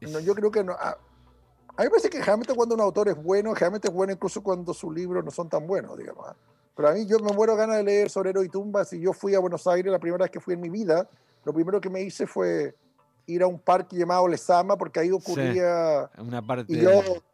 [0.00, 0.72] No, yo creo que no.
[0.72, 4.12] A, a mí me parece que generalmente cuando un autor es bueno, generalmente es bueno
[4.12, 6.26] incluso cuando sus libros no son tan buenos, digamos.
[6.28, 6.36] ¿ah?
[6.76, 9.34] Pero a mí yo me muero ganas de leer Sorero y Tumbas y yo fui
[9.34, 11.08] a Buenos Aires la primera vez que fui en mi vida.
[11.44, 12.74] Lo primero que me hice fue
[13.26, 16.10] ir a un parque llamado Lezama porque ahí ocurría...
[16.18, 16.72] Una parte.
[16.72, 16.90] Y yo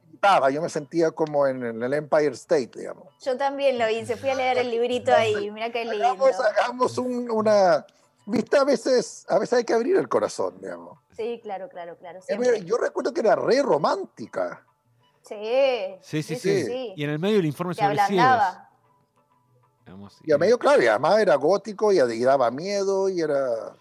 [0.08, 3.04] gritaba, yo me sentía como en, en el Empire State, digamos.
[3.24, 6.04] Yo también lo hice, fui a leer el librito ahí, mira qué lindo.
[6.04, 7.84] Hagamos, hagamos un- una...
[8.26, 10.98] Viste, a veces, a veces hay que abrir el corazón, digamos.
[11.20, 12.22] Sí, claro, claro, claro.
[12.22, 12.64] Siempre.
[12.64, 14.64] Yo recuerdo que era re romántica.
[15.22, 15.36] Sí,
[16.00, 16.66] Sí, sí, sí, sí, sí.
[16.66, 16.92] sí.
[16.96, 17.90] Y en el medio el informe sobre
[19.84, 23.74] digamos, Y a medio, claro, y además era gótico y, y daba miedo y era...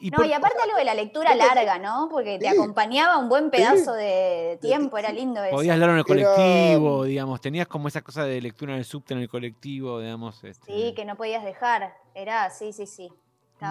[0.00, 2.08] y No, por- y aparte algo de la lectura larga, ¿no?
[2.10, 2.56] Porque te Sí.
[2.56, 5.54] acompañaba un buen pedazo de tiempo, era lindo eso.
[5.54, 8.84] Podías leerlo en el Era- colectivo, digamos, tenías como esa cosa de lectura en el
[8.84, 10.42] subte, en el colectivo, digamos.
[10.42, 11.94] este, Sí, que no podías dejar.
[12.14, 13.12] Era, sí, sí, sí.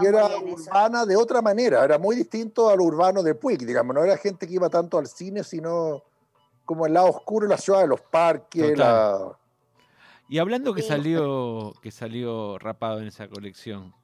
[0.02, 0.40] Y era eso.
[0.46, 4.48] urbana de otra manera, era muy distinto al urbano de Puig, digamos, no era gente
[4.48, 6.04] que iba tanto al cine, sino
[6.66, 9.36] como el lado oscuro de la ciudad, de los parques, la...
[10.28, 10.90] Y hablando que Sí.
[10.90, 13.96] salió, que salió rapado en esa colección,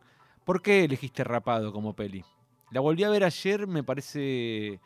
[0.44, 2.26] ¿por qué elegiste rapado como peli?
[2.72, 4.80] La volví a ver ayer, me parece.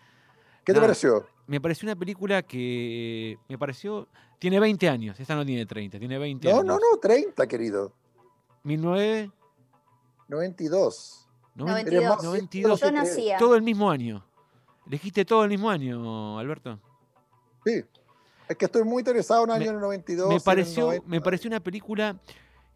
[0.66, 1.26] ¿Qué te pareció?
[1.48, 4.10] Me pareció una película que me pareció.
[4.38, 6.66] Tiene 20 años, esta no tiene 30, tiene 20 No, años.
[6.66, 7.94] no, no, 30, querido,
[8.64, 9.39] 1992.
[10.30, 11.28] 92.
[11.56, 11.94] 92.
[11.94, 12.80] Eres más 92.
[12.82, 13.38] Yo nacía.
[13.38, 14.24] Todo el mismo año.
[14.88, 16.80] Elegiste todo el mismo año, Alberto.
[17.66, 17.84] Sí,
[18.48, 20.26] es que estoy muy interesado en el Me- año 92.
[20.26, 21.08] en me el pareció, 90.
[21.08, 22.16] me pareció una película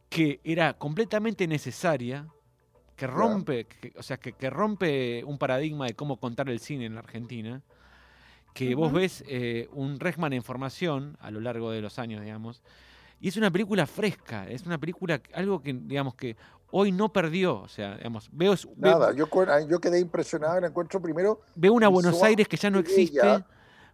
[0.09, 2.27] que era completamente necesaria,
[2.95, 6.85] que rompe, que- o sea, que, que rompe un paradigma de cómo contar el cine
[6.85, 7.61] en la Argentina,
[8.53, 12.61] que vos ves eh, un Resman en formación a lo largo de los años, digamos,
[13.19, 16.35] y es una película fresca, es una película, algo que, digamos, que
[16.75, 21.41] hoy no perdió, o sea, digamos, veo, veo, Nada, yo, quedé impresionado, la encuentro primero
[21.55, 23.45] veo una Buenos Aires que ya no existe,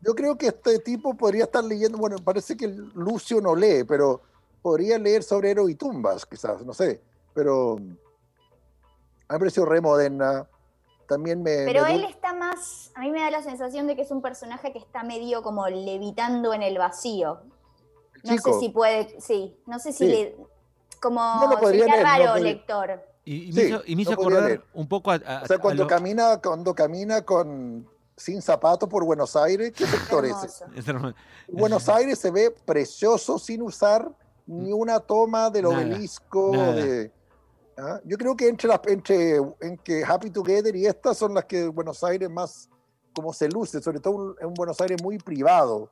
[0.02, 4.22] Yo creo que este tipo podría estar leyendo, bueno, parece que Lucio no lee, pero
[4.62, 7.02] podría leer sobre Héroe y tumbas, quizás, no sé.
[7.34, 7.98] Pero a mí
[9.30, 10.48] me pareció re moderna.
[11.08, 11.66] También me.
[11.66, 14.22] Pero me él está más, a mí me da la sensación de que es un
[14.22, 17.42] personaje que está medio como levitando en el vacío.
[18.24, 20.12] No chico, sé si puede, sí, no sé si Sí.
[20.12, 20.38] le,
[21.02, 23.04] como No lo podría sería leer, no raro podría- lector.
[23.26, 24.64] y, y me Sí, hizo, y me hizo no acordar leer.
[24.74, 28.90] un poco a, a- O sea, a cuando lo- camina, cuando camina con sin zapatos
[28.90, 30.66] por Buenos Aires, ¿qué sector es ese?
[31.48, 34.10] Buenos Aires se ve precioso sin usar
[34.46, 36.52] ni una toma del Nada, obelisco.
[36.54, 36.74] nada.
[36.74, 37.12] De,
[37.78, 38.02] ¿ah?
[38.04, 41.68] Yo creo que entre las entre en que Happy Together y estas son las que
[41.70, 42.68] Buenos Aires más
[43.14, 45.90] como se luce, sobre todo un, un Buenos Aires muy privado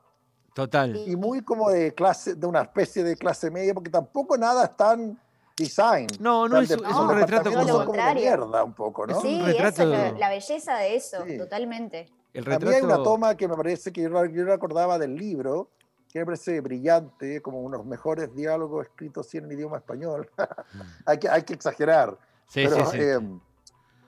[0.57, 0.95] Total.
[1.07, 4.75] Y muy como de clase, de una especie de clase media, porque tampoco nada es
[4.75, 5.15] tan
[5.55, 6.07] design.
[6.19, 7.85] No, no es, de- es no, un retrato todo lo como.
[7.85, 9.21] como de mierda un poco, ¿no?
[9.21, 11.37] Sí, retrato- eso la belleza de eso, Sí.
[11.37, 12.11] totalmente.
[12.33, 13.03] El A mí hay una retrato.
[13.03, 15.69] toma que me parece que yo, yo no acordaba del libro,
[16.11, 20.27] que me parece brillante, como uno de los mejores diálogos escritos sí, en idioma español.
[21.05, 22.17] hay, que, hay que exagerar.
[22.47, 22.97] Sí, pero sí, sí.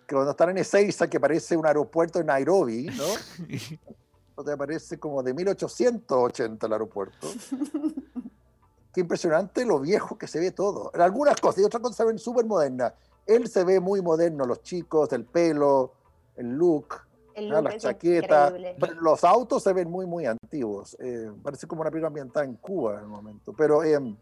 [0.08, 3.04] que cuando están en Ezeiza, que parece un aeropuerto en Nairobi, ¿no?
[4.40, 7.28] O sea, parece como de 1880 el aeropuerto.
[8.94, 10.92] Qué impresionante lo viejo que se ve todo.
[10.94, 12.94] En algunas cosas, y otras cosas se ven súper modernas.
[13.26, 15.92] Él se ve muy moderno, los chicos, el pelo,
[16.38, 17.02] el look,
[17.36, 18.54] El look las chaquetas.
[18.80, 20.96] Pero los autos se ven muy, muy antiguos.
[21.02, 23.52] Eh, parece como una película ambientada en Cuba en el momento.
[23.58, 24.16] Pero em,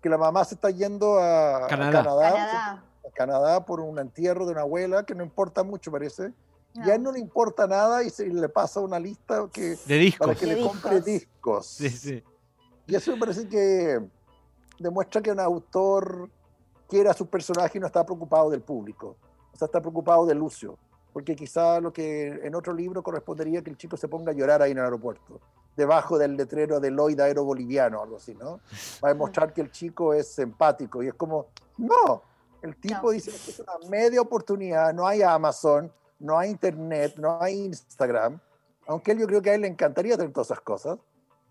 [0.00, 1.90] que la mamá se está yendo a a Canadá.
[1.90, 2.84] Canadá, Canadá.
[3.04, 6.32] a Canadá por un entierro de una abuela que no importa mucho, parece.
[6.74, 7.10] Y a él No.
[7.10, 10.26] no le importa nada y se le pasa una lista que, De discos.
[10.26, 11.04] para que De le compre discos.
[11.04, 11.66] discos.
[11.66, 12.24] Sí, sí.
[12.86, 14.00] Y eso me parece que
[14.78, 16.28] demuestra que un autor
[16.88, 19.16] quiere a sus personajes y no está preocupado del público.
[19.52, 20.76] O sea, está preocupado de Lucio.
[21.12, 24.62] Porque quizá lo que en otro libro correspondería que el chico se ponga a llorar
[24.62, 25.40] ahí en el aeropuerto,
[25.76, 28.60] debajo del letrero de Lloyd Aero Boliviano, algo así, ¿no?
[29.02, 31.02] Va a demostrar que el chico es empático.
[31.02, 31.46] Y es como,
[31.78, 32.22] no,
[32.62, 33.10] el tipo No.
[33.10, 38.38] dice es una media oportunidad, no hay Amazon, no hay Internet, no hay Instagram.
[38.86, 40.98] Aunque él yo creo que a él le encantaría tener todas esas cosas.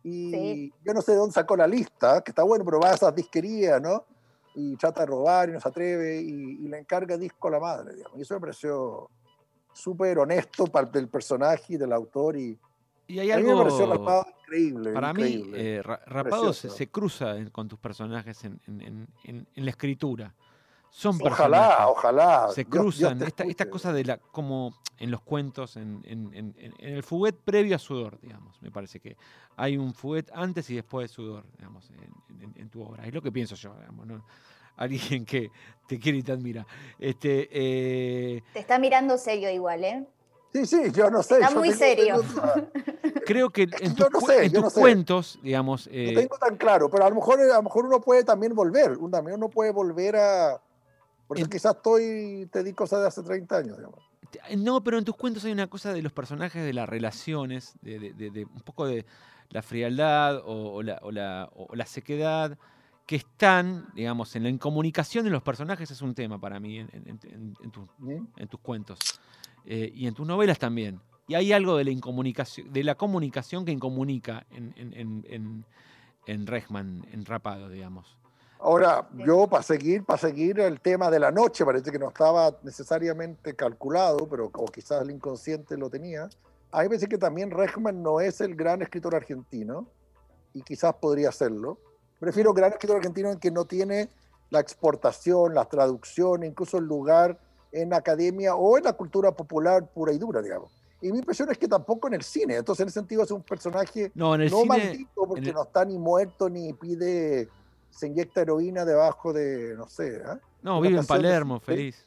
[0.03, 0.73] Y Sí.
[0.85, 3.13] yo no sé de dónde sacó la lista, que está bueno, pero va a esas
[3.13, 4.05] disquerías, ¿no?
[4.55, 6.29] Y trata de robar y no se atreve y,
[6.65, 8.17] y le encarga disco a la madre, digamos.
[8.17, 9.09] Y eso me pareció
[9.73, 12.37] súper honesto parte del personaje y del autor.
[12.37, 12.57] Y
[13.07, 13.93] Y hay a mí me pareció algo.
[14.05, 14.91] rapado increíble.
[14.93, 15.75] Para mí, increíble.
[15.77, 19.71] eh, Ra- Rapado se, se cruza con tus personajes en, en- en- en- en la
[19.71, 20.33] escritura.
[20.91, 21.29] Son ojalá,
[21.69, 21.85] personajes.
[21.87, 22.47] ojalá.
[22.49, 23.69] se Dios- Dios cruzan esta, esta escuche.
[23.69, 27.75] cosa de la como en los cuentos en, en- en- en- en el fuguet previo
[27.75, 29.15] a sudor digamos me parece que
[29.55, 33.13] hay un fuguet antes y después de sudor digamos en, en- en tu obra es
[33.13, 34.25] lo que pienso yo digamos ¿no?
[34.75, 35.51] alguien que
[35.87, 36.65] te quiere y te admira
[36.97, 40.05] este eh, Te está mirando serio igual, ¿eh?
[40.51, 41.35] Sí, sí, yo no sé.
[41.35, 42.21] Está yo muy tengo- serio.
[42.21, 44.79] tengo creo que en tus, no cu- sé, en yo tus no sé.
[44.81, 48.01] cuentos digamos eh, No tengo tan claro, pero a lo mejor a lo mejor uno
[48.01, 48.97] puede también volver.
[48.97, 50.59] Uno también uno puede volver a.
[51.29, 53.99] Por eso En- quizás estoy, te di cosas de hace 30 años, digamos.
[54.31, 57.75] Te- No, pero en tus cuentos hay una cosa de los personajes, de las relaciones,
[57.83, 59.05] de, de- de- de un poco de
[59.51, 62.57] la frialdad o, o la, o la- o la sequedad
[63.05, 66.89] que están, digamos, en la incomunicación de los personajes es un tema para mí en,
[66.93, 67.89] en- en- en tus-
[68.37, 68.97] en tus cuentos
[69.65, 70.99] Eh, y en tus novelas también.
[71.27, 75.63] Y hay algo de la incomunicación, de la comunicación que incomunica en, en,
[76.25, 78.17] en, Rejman, en Rapado, digamos.
[78.61, 79.23] Ahora, Sí.
[79.25, 83.55] yo para seguir, para seguir el tema de la noche, parece que no estaba necesariamente
[83.55, 86.23] calculado, pero o quizás el inconsciente lo tenía.
[86.71, 89.87] A mí me parece que también Rechman no es el gran escritor argentino,
[90.53, 91.77] y quizás podría serlo.
[92.19, 94.09] Prefiero gran escritor argentino en que no tiene
[94.49, 97.39] la exportación, la traducción, incluso el lugar
[97.71, 100.71] en academia o en la cultura popular pura y dura, digamos.
[101.01, 102.55] Y mi impresión es que tampoco en el cine.
[102.57, 104.67] Entonces, en ese sentido, es un personaje No, en el no cine.
[104.67, 107.47] maldito porque en el- no está ni muerto ni pide,
[107.89, 110.39] se inyecta heroína debajo de, no sé, ¿ah?
[110.61, 112.05] No, vive en Palermo, feliz.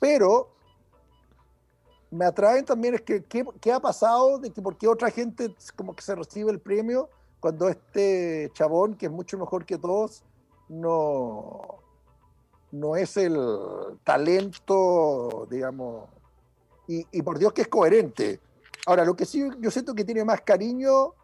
[0.00, 0.50] pero
[2.10, 5.54] me atraen también es que qué, qué ha pasado de que por qué otra gente
[5.74, 10.22] como que se recibe el premio cuando este chabón que es mucho mejor que todos
[10.68, 11.80] no
[12.70, 13.36] no es el
[14.04, 16.08] talento digamos
[16.86, 18.40] y, y por Dios que es coherente
[18.86, 21.14] ahora lo que sí yo siento que tiene más cariño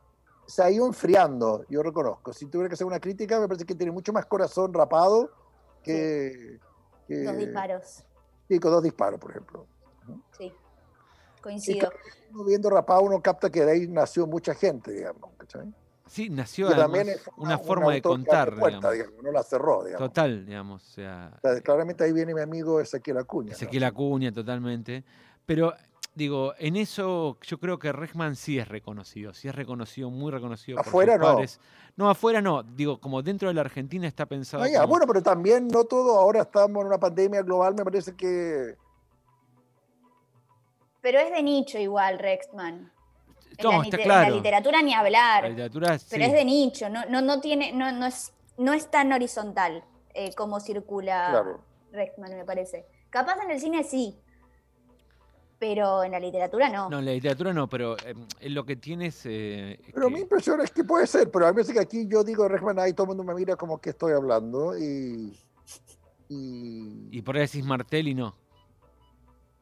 [0.51, 3.75] se ha ido enfriando yo reconozco si tuviera que hacer una crítica me parece que
[3.75, 5.31] tiene mucho más corazón rapado
[5.83, 6.59] que,
[7.09, 8.05] que- Dos disparos.
[8.49, 9.67] Sí, con dos disparos, por ejemplo.
[10.37, 10.53] Sí.
[11.41, 11.89] Coincido.
[12.33, 15.31] Uno viendo rapado, uno capta que de ahí nació mucha gente, digamos.
[15.39, 15.73] ¿cachai?
[16.07, 18.97] Sí, nació también es una un forma de autor que contar, abre puertas, digamos.
[19.13, 20.09] digamos, no la cerró, digamos.
[20.09, 20.83] Total, digamos.
[20.89, 23.51] O sea, O sea, claramente ahí viene mi amigo Ezequiel Acuña.
[23.51, 23.57] ¿no?
[23.57, 25.05] Ezequiel Acuña, totalmente.
[25.47, 25.73] Pero,
[26.21, 29.33] digo, en eso yo creo que Rechman sí es reconocido.
[29.33, 30.77] Sí es reconocido, muy reconocido.
[30.77, 31.25] por sus Afuera no.
[31.35, 31.59] pares.
[31.97, 32.63] No, afuera no.
[32.63, 34.63] Digo, como dentro de la Argentina está pensado.
[34.63, 37.85] Ah, ya, como- bueno, pero también no todo, ahora estamos en una pandemia global, me
[37.85, 38.75] parece que...
[41.01, 42.93] Pero es de nicho igual, Rexman.
[43.57, 44.31] En, No, la, está claro.
[44.31, 45.43] la literatura ni hablar.
[45.45, 48.91] La literatura Pero es de nicho, no, no, no tiene, no, no es, no es
[48.91, 49.83] tan horizontal
[50.15, 51.61] eh, como circula Claro.
[51.93, 52.85] Rexman, me parece.
[53.09, 54.21] Capaz en el cine sí,
[55.61, 56.89] pero en la literatura no.
[56.91, 59.21] No, en la literatura no, pero eh, lo que tiene es.
[59.27, 61.81] eh, Pero que- mi impresión es que puede ser, pero a mí me parece que
[61.81, 65.39] aquí yo digo Rechman, ahí todo el mundo me mira como que estoy hablando y...
[66.31, 68.35] y Y por ahí decís Martelli no.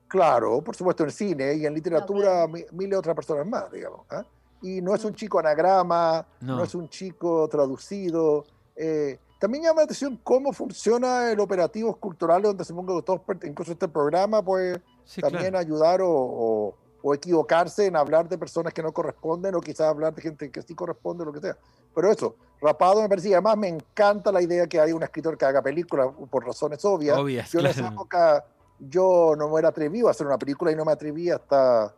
[0.07, 4.07] Claro, por supuesto en cine y en literatura miles de otras personas más, digamos.
[4.11, 4.25] ¿ah?
[4.63, 6.65] Y no es un chico anagrama, no, No.
[6.65, 8.45] es un chico traducido.
[8.77, 13.39] eh, también llama la atención cómo funciona el operativo cultural donde se ponga todos, per-
[13.45, 15.59] incluso este programa, pues Sí, también claro.
[15.59, 20.13] ayudar o, o- o equivocarse en hablar de personas que no corresponden o quizás hablar
[20.15, 21.57] de gente que sí corresponde, lo que sea.
[21.95, 25.39] Pero eso, Rapado me parece, y además me encanta la idea que hay un escritor
[25.39, 27.17] que haga películas por razones obvias.
[27.17, 28.45] Obvias, yo en esa época
[28.81, 31.95] yo no me era atrevido a hacer una película y no me atreví hasta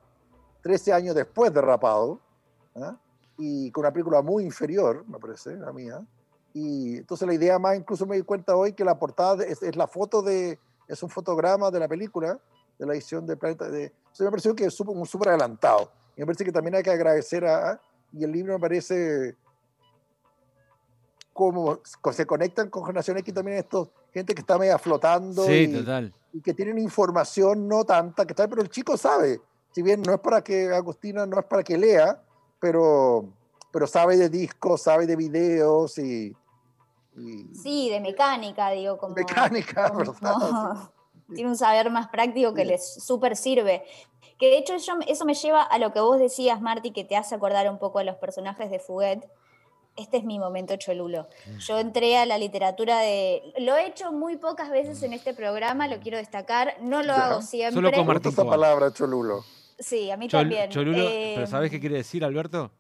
[0.63, 2.21] 13 años después de Rapado,
[2.77, 2.95] ¿ah?
[3.39, 5.99] y con una película muy inferior, me parece, la mía.
[6.53, 9.77] Y entonces la idea más, incluso me di cuenta hoy que la portada es, es
[9.77, 10.59] la foto de,
[10.89, 12.39] es un fotograma de la película,
[12.79, 13.69] de la edición de Planeta.
[13.69, 15.93] De, se me pareció que es un súper adelantado.
[16.17, 17.81] Y me parece que también hay que agradecer a,
[18.13, 19.37] y el libro me parece
[21.33, 21.81] como
[22.13, 26.13] se conectan con Generación X también estos, gente que está media flotando Sí, y, total.
[26.33, 29.41] y que tienen información no tanta, que tal, pero el chico sabe.
[29.73, 32.21] Si bien no es para que Agustina, no es para que lea,
[32.59, 33.33] pero,
[33.73, 36.35] pero sabe de discos, sabe de videos y,
[37.17, 39.15] y Sí, de mecánica, digo, como.
[39.15, 40.91] mecánica, como- ¿verdad?
[41.35, 42.69] tiene un saber más práctico que Sí.
[42.69, 43.85] les súper sirve.
[44.39, 47.17] Que de hecho yo- eso me lleva a lo que vos decías, Marty, que te
[47.17, 49.29] hace acordar un poco a los personajes de Fuguet.
[49.97, 51.29] Este es mi momento cholulo.
[51.47, 51.59] Mm.
[51.59, 53.43] Yo entré a la literatura de...
[53.59, 56.77] Lo he hecho muy pocas veces en este programa, lo quiero destacar.
[56.81, 57.27] No lo Ya.
[57.27, 57.75] hago siempre.
[57.75, 59.45] Solo con Martín esa palabra, Cholulo.
[59.79, 60.71] Sí, a mí Chol- también.
[60.71, 62.71] Cholulo, Eh, pero ¿sabes qué quiere decir, Alberto?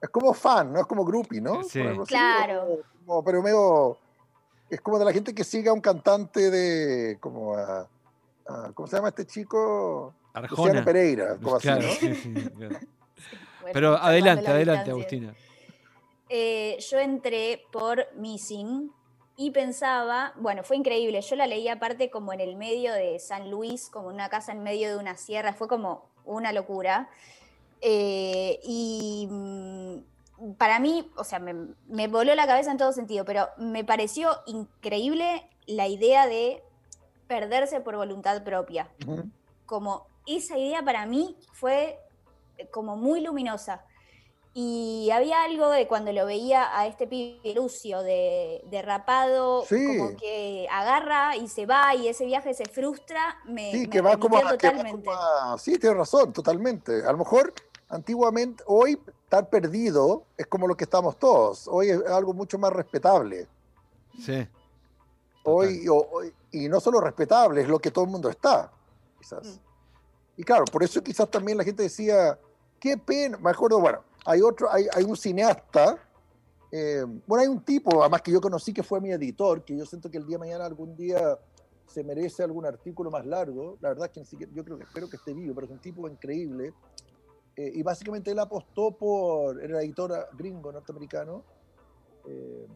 [0.00, 1.62] Es como fan, no es como groupie, ¿no?
[1.62, 1.80] Sí.
[1.80, 2.78] Algo así, Claro.
[3.06, 3.98] como- pero medio.
[4.70, 7.18] Es como de la gente que siga a un cantante de.
[7.20, 7.88] como a-
[8.46, 10.14] a- ¿Cómo se llama este chico?
[10.34, 10.84] Luciano Arjona.
[10.84, 11.88] Pereira, como así, Claro, ¿no?
[11.92, 12.50] sí, sí, claro.
[13.60, 14.90] bueno, Pero adelante, la adelante.
[14.92, 15.34] Agustina.
[16.28, 18.92] Eh, yo entré por Missing
[19.36, 21.20] y pensaba, bueno, fue increíble.
[21.20, 24.62] Yo la leí aparte como en el medio de San Luis, como una casa en
[24.62, 27.08] medio de una sierra, fue como una locura.
[27.80, 31.54] Eh, y mm, para mí, o sea, me,
[31.88, 36.62] me voló la cabeza en todo sentido, pero me pareció increíble la idea de
[37.26, 38.90] perderse por voluntad propia
[39.66, 41.98] como esa idea para mí fue
[42.58, 43.84] eh, como muy luminosa.
[44.52, 49.76] Y había algo de cuando lo veía a este pibe Lucio de, de rapado, Sí.
[49.96, 54.00] como que agarra y se va y ese viaje se frustra, me, Sí, me que
[54.00, 55.04] va como a, que va totalmente.
[55.04, 57.04] como a- Sí, tienes razón, totalmente.
[57.06, 57.54] A lo mejor
[57.90, 61.68] antiguamente, hoy estar perdido es como lo que estamos todos.
[61.68, 63.46] Hoy es algo mucho más respetable.
[64.18, 64.46] Sí.
[65.44, 68.70] Hoy, o- hoy- y no solo respetable, es lo que todo el mundo está,
[69.18, 69.46] quizás.
[69.46, 70.40] Mm.
[70.40, 72.38] Y claro, por eso quizás también la gente decía,
[72.78, 75.96] qué pena, me acuerdo, bueno, hay otro, hay, hay un cineasta,
[76.72, 79.84] eh, bueno, hay un tipo, además que yo conocí que fue mi editor, que yo
[79.86, 81.38] siento que el día de mañana algún día
[81.86, 84.84] se merece algún artículo más largo, la verdad es que ni siquiera, yo creo que
[84.84, 86.72] espero que esté vivo, pero es un tipo increíble,
[87.60, 91.44] eh, y básicamente él apostó por, era editor gringo norteamericano,
[92.24, 92.66] eh,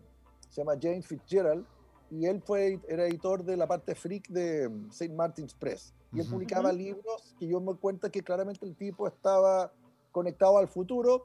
[0.50, 1.66] se llama James Fitzgerald,
[2.10, 5.14] y él fue, era editor de la parte freak de mm, St.
[5.14, 5.94] Martin's Press.
[6.12, 6.34] Y él Ujú.
[6.34, 6.78] publicaba Ujú.
[6.78, 9.72] libros que yo me cuenta que claramente el tipo estaba
[10.12, 11.24] conectado al futuro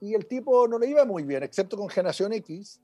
[0.00, 2.80] y el tipo no le iba muy bien, excepto con Generación X,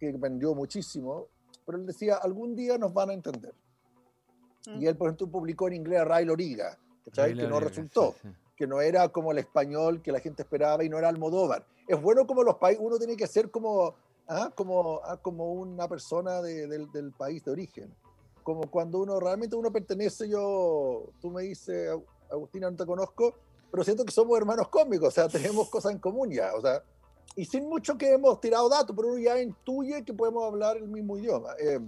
[0.00, 1.28] que vendió muchísimo,
[1.66, 3.54] pero él decía, algún día nos van a entender.
[4.66, 4.80] Mm.
[4.80, 8.18] Y él, por ejemplo, publicó en inglés a Ray Loriga, que la no resultó sí,
[8.22, 8.41] sí.
[8.56, 11.64] Que no era como el español que la gente esperaba y no era Almodóvar.
[11.88, 13.94] Es bueno como los países, uno tiene que ser como,
[14.28, 17.94] ah, como, ah, como una persona de- del, país de origen.
[18.42, 23.34] Como cuando uno realmente uno pertenece, yo, tú me dices, "Ag- Agustina, no te conozco,
[23.70, 26.82] pero siento que somos hermanos cómicos, o sea, tenemos cosas en común ya, o sea,
[27.36, 30.88] y sin mucho que hemos tirado datos, pero uno ya intuye que podemos hablar el
[30.88, 31.54] mismo idioma.
[31.58, 31.80] Eh,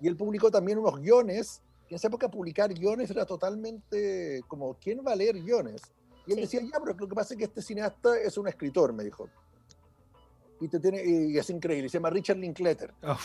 [0.00, 4.74] y él publicó también unos guiones, que en esa época publicar guiones era totalmente como,
[4.74, 5.82] ¿quién va a leer guiones?
[6.26, 6.40] Y él Sí.
[6.42, 9.28] decía, ya, pero lo que pasa es que este cineasta es un escritor, me dijo.
[10.60, 12.94] Y, te tiene, y es increíble, se llama Richard Linklater.
[13.02, 13.18] ¿ah?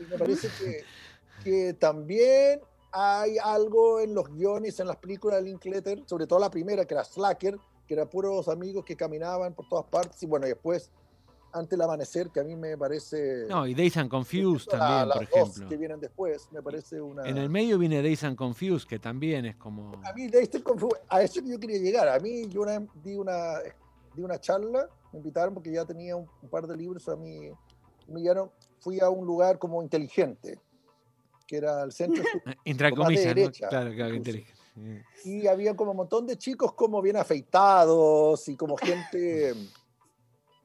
[0.00, 0.84] Y me parece que,
[1.42, 6.50] que también hay algo en los guiones, en las películas de Linklater, sobre todo la
[6.50, 10.46] primera, que era Slacker, que era puros amigos que caminaban por todas partes, y bueno,
[10.46, 10.90] y después,
[11.52, 13.46] ante el amanecer, que a mí me parece...
[13.48, 15.68] No, y Days and Confused también, las por dos ejemplo.
[15.68, 17.28] que vienen después, me parece una...
[17.28, 19.92] En el medio viene Days and Confused, que también es como.
[20.04, 22.08] A mí, de este confu- a eso que yo quería llegar.
[22.08, 23.58] A mí, yo una, vez di, una,
[24.14, 27.08] di una charla, me invitaron porque ya tenía un, un par de libros.
[27.08, 27.50] A mí,
[28.08, 28.50] me llevaron,
[28.80, 30.58] fui a un lugar como inteligente,
[31.46, 32.24] que era el centro.
[32.64, 33.34] Entre de comillas, ¿no?
[33.34, 34.60] derecha, Claro, claro, inteligente.
[35.26, 39.52] Y había como un montón de chicos como bien afeitados y como gente,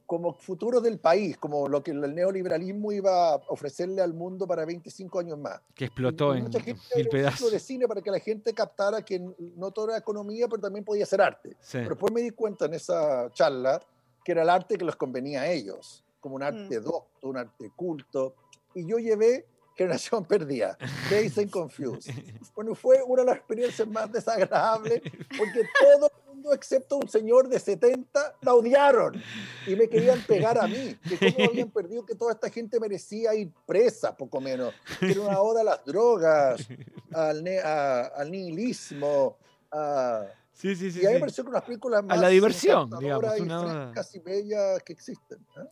[0.08, 4.64] como futuros del país, como lo que el neoliberalismo iba a ofrecerle al mundo para
[4.66, 5.60] 25 años más.
[5.76, 7.52] Que explotó Y en mucha gente mil pedazos.
[7.52, 11.06] de cine para que la gente captara que no todo era economía, pero también podía
[11.06, 11.50] ser arte.
[11.60, 11.80] Sí.
[11.80, 13.82] Pero después me di cuenta en esa charla
[14.24, 16.84] que era el arte que les convenía a ellos, como un arte Mm.
[16.84, 18.34] docto, un arte culto.
[18.74, 19.46] y yo llevé
[19.76, 20.78] Generación Perdida,
[21.12, 22.12] Days and Confused.
[22.56, 25.02] Bueno, fue una de las experiencias más desagradables
[25.38, 29.22] porque todo mundo, excepto un señor de 70, la odiaron
[29.66, 30.96] y me querían pegar a mí.
[31.08, 34.74] Que cómo habían perdido que toda esta gente merecía ir presa, poco menos.
[35.02, 36.68] Era una oda a las drogas,
[37.14, 39.38] al, ne- a- al nihilismo.
[39.72, 41.02] a- Sí, sí, sí.
[41.04, 44.82] y a mí me pareció que una película más la diversión, digamos, una y bellas
[44.82, 45.38] que existen.
[45.56, 45.68] ¿eh?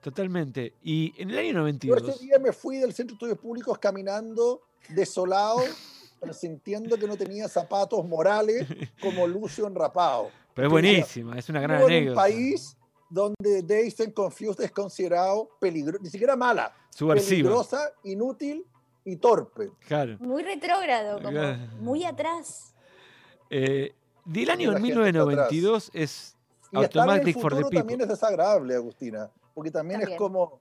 [0.00, 0.74] Totalmente.
[0.84, 2.08] Y en el año Yo 92.
[2.08, 5.60] ese día me fui del Centro de Estudios Públicos caminando, desolado,
[6.32, 8.66] sintiendo que no tenía zapatos morales
[9.00, 10.30] como Lucio enrapado.
[10.54, 12.20] Pero es buenísima, es una gran en un anécdota.
[12.20, 12.76] país
[13.08, 17.48] donde Dazed and Confused es considerado peligroso, ni siquiera mala, Subversiva.
[17.48, 18.64] peligrosa, inútil
[19.04, 19.70] y torpe.
[19.86, 20.16] Claro.
[20.20, 21.58] Muy retrógrado, como Claro.
[21.80, 22.74] muy atrás.
[23.48, 23.94] Eh,
[24.26, 24.80] está atrás.
[24.82, 26.36] 1992 es
[26.72, 28.02] Y estar en el Automatic for the también People.
[28.04, 30.14] es desagradable, Agustina, porque también, También.
[30.14, 30.60] es como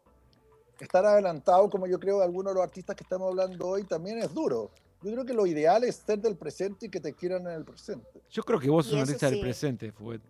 [0.79, 4.33] estar adelantado, como yo creo algunos de los artistas que estamos hablando hoy, también es
[4.33, 4.71] duro.
[5.01, 7.63] Yo creo que lo ideal es ser del presente y que te quieran en el
[7.63, 8.21] presente.
[8.29, 10.21] Yo creo que vos sos un artista del presente, Fuet.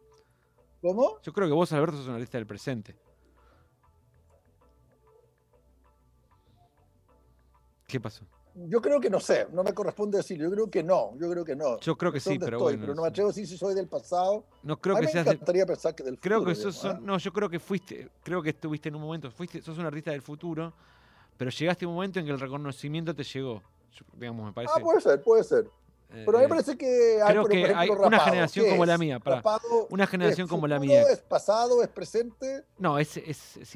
[0.81, 1.19] ¿Cómo?
[1.23, 2.95] Yo creo que vos, Alberto, sos un artista del presente.
[7.87, 8.23] ¿Qué pasó?
[8.55, 10.45] Yo creo que no sé, no me corresponde decirlo.
[10.49, 11.79] Yo creo que no, yo creo que no.
[11.79, 12.81] Yo creo que sí, pero estoy, bueno.
[12.81, 14.45] pero no me atrevo a decir si soy del pasado.
[14.63, 16.55] No creo a que mí me seas del- encantaría pensar que del Creo futuro.
[16.55, 17.07] que sos, digamos, son- ¿eh?
[17.07, 20.11] no, yo creo que fuiste, creo que estuviste en un momento, fuiste, sos un artista
[20.11, 20.73] del futuro,
[21.37, 23.63] pero llegaste a un momento en que el reconocimiento te llegó.
[23.91, 24.73] Yo- digamos, me parece.
[24.77, 25.69] Ah, puede ser, puede ser.
[26.11, 28.25] Pero a mí eh, me parece que hay, creo por que ejemplo, hay una Rapado.
[28.31, 28.99] generación ¿Qué como la es?
[28.99, 29.19] mía.
[29.23, 31.01] Rapado una generación es como la mía.
[31.03, 32.63] Es pasado, es presente.
[32.79, 33.75] No, es, es, es,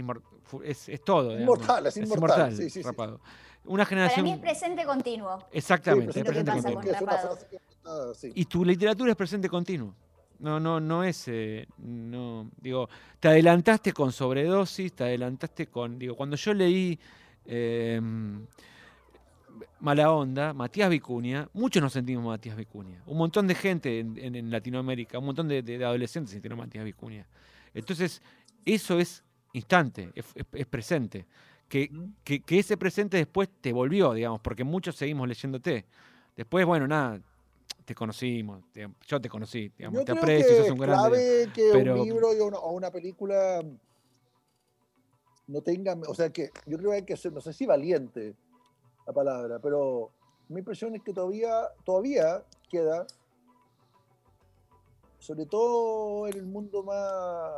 [0.64, 1.40] es- es todo.
[1.40, 2.82] Inmortal, es inmortal, sí, sí, sí.
[2.82, 3.20] rapado.
[3.66, 4.24] Una Para generación.
[4.26, 5.40] mí es presente continuo.
[5.52, 6.82] Exactamente, Sí, es presente continuo.
[7.50, 8.32] que.
[8.34, 9.94] Y tu literatura es presente continuo.
[10.40, 12.90] No, no, no es, eh, no, digo,
[13.20, 17.00] te adelantaste con sobredosis, te adelantaste con, digo, cuando yo leí
[17.46, 18.02] eh,
[19.80, 23.02] Mala Onda, Matías Vicuña, muchos nos sentimos Matías Vicuña.
[23.06, 26.58] Un montón de gente en, en- en Latinoamérica, un montón de, de- de adolescentes sintieron
[26.60, 27.28] Matías Vicuña.
[27.74, 28.22] Entonces,
[28.66, 29.24] eso es
[29.54, 31.26] instante, es, es- es presente.
[31.70, 31.90] Que,
[32.24, 35.86] que- que ese presente después te volvió, digamos, porque muchos seguimos leyéndote.
[36.36, 37.20] Después, bueno, nada,
[37.86, 38.64] te conocimos,
[39.08, 41.50] yo te conocí, digamos, Yo te creo aprecio, que sos un grande.
[41.54, 43.62] que pero- un libro una- o una película
[45.48, 48.34] no tenga, o sea que yo creo que hay que ser, no sé si valiente
[49.06, 50.12] la palabra, pero
[50.50, 53.06] mi impresión es que todavía, todavía queda,
[55.20, 57.52] sobre todo en el mundo más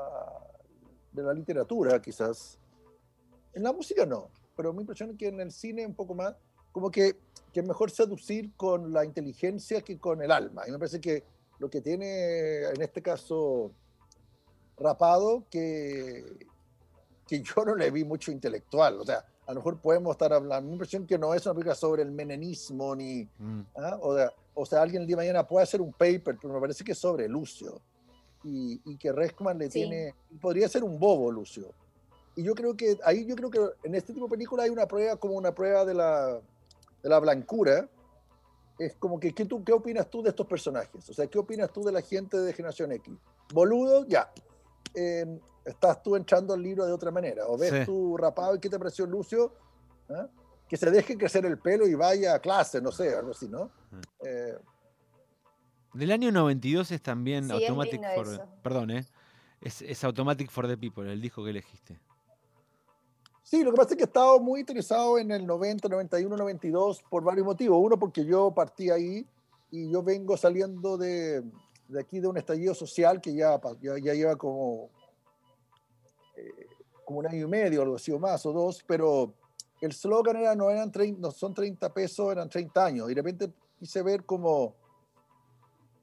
[1.12, 2.60] de la literatura quizás,
[3.54, 6.36] en la música no, pero mi impresión es que en el cine un poco más,
[6.72, 7.18] como que,
[7.54, 10.64] que es mejor seducir con la inteligencia que con el alma.
[10.68, 11.24] Y me parece que
[11.60, 13.72] lo que tiene en este caso
[14.78, 16.38] Rapado, que,
[17.26, 19.00] que yo no le vi mucho intelectual.
[19.00, 21.76] O sea, a lo mejor podemos estar hablando, mi impresión que no es una película
[21.76, 23.62] sobre el menenismo, ni, Mm.
[23.78, 23.98] ¿ah?
[24.02, 26.60] o, sea, o sea, alguien el día de mañana puede hacer un paper, pero me
[26.60, 27.80] parece que es sobre Lucio.
[28.44, 29.80] Y, y que Reskman le Sí.
[29.82, 31.68] tiene, podría ser un bobo Lucio.
[32.36, 34.86] Y yo creo que ahí, yo creo que en este tipo de película hay una
[34.88, 36.40] prueba como una prueba de la,
[37.02, 37.88] de la blancura.
[38.78, 41.10] Es como que, ¿qué, tú, ¿qué opinas tú de estos personajes?
[41.10, 43.14] O sea, ¿qué opinas tú de la gente de Generación X?
[43.54, 44.30] Boludo, ya.
[44.94, 47.48] Eh, estás tú entrando al libro de otra manera.
[47.48, 47.86] O ves Sí.
[47.86, 49.54] tú rapado y qué te pareció Lucio.
[50.10, 50.28] ¿Ah?
[50.68, 53.66] Que se deje crecer el pelo y vaya a clase, no sé, algo así, ¿no?
[53.92, 54.00] Mm.
[54.26, 54.58] Eh,
[55.94, 58.28] Del año 92 es también Sí, Automatic for...
[58.28, 58.48] eso.
[58.64, 59.06] Perdón, ¿eh?
[59.62, 62.00] Es, es Automatic for the People, el disco que elegiste.
[63.44, 67.04] Sí, lo que pasa es que he estado muy interesado en el 90, 91, 92
[67.10, 67.78] por varios motivos.
[67.80, 69.26] Uno, porque yo partí ahí
[69.70, 71.44] y yo vengo saliendo de,
[71.88, 75.05] de aquí de un estallido social que ya, ya, ya lleva como, eh,
[77.06, 79.34] como un año y medio, algo así o más, o dos, pero
[79.82, 83.06] el slogan era no, eran 30, no son 30 pesos, eran 30 años.
[83.10, 84.74] Y de repente quise ver como,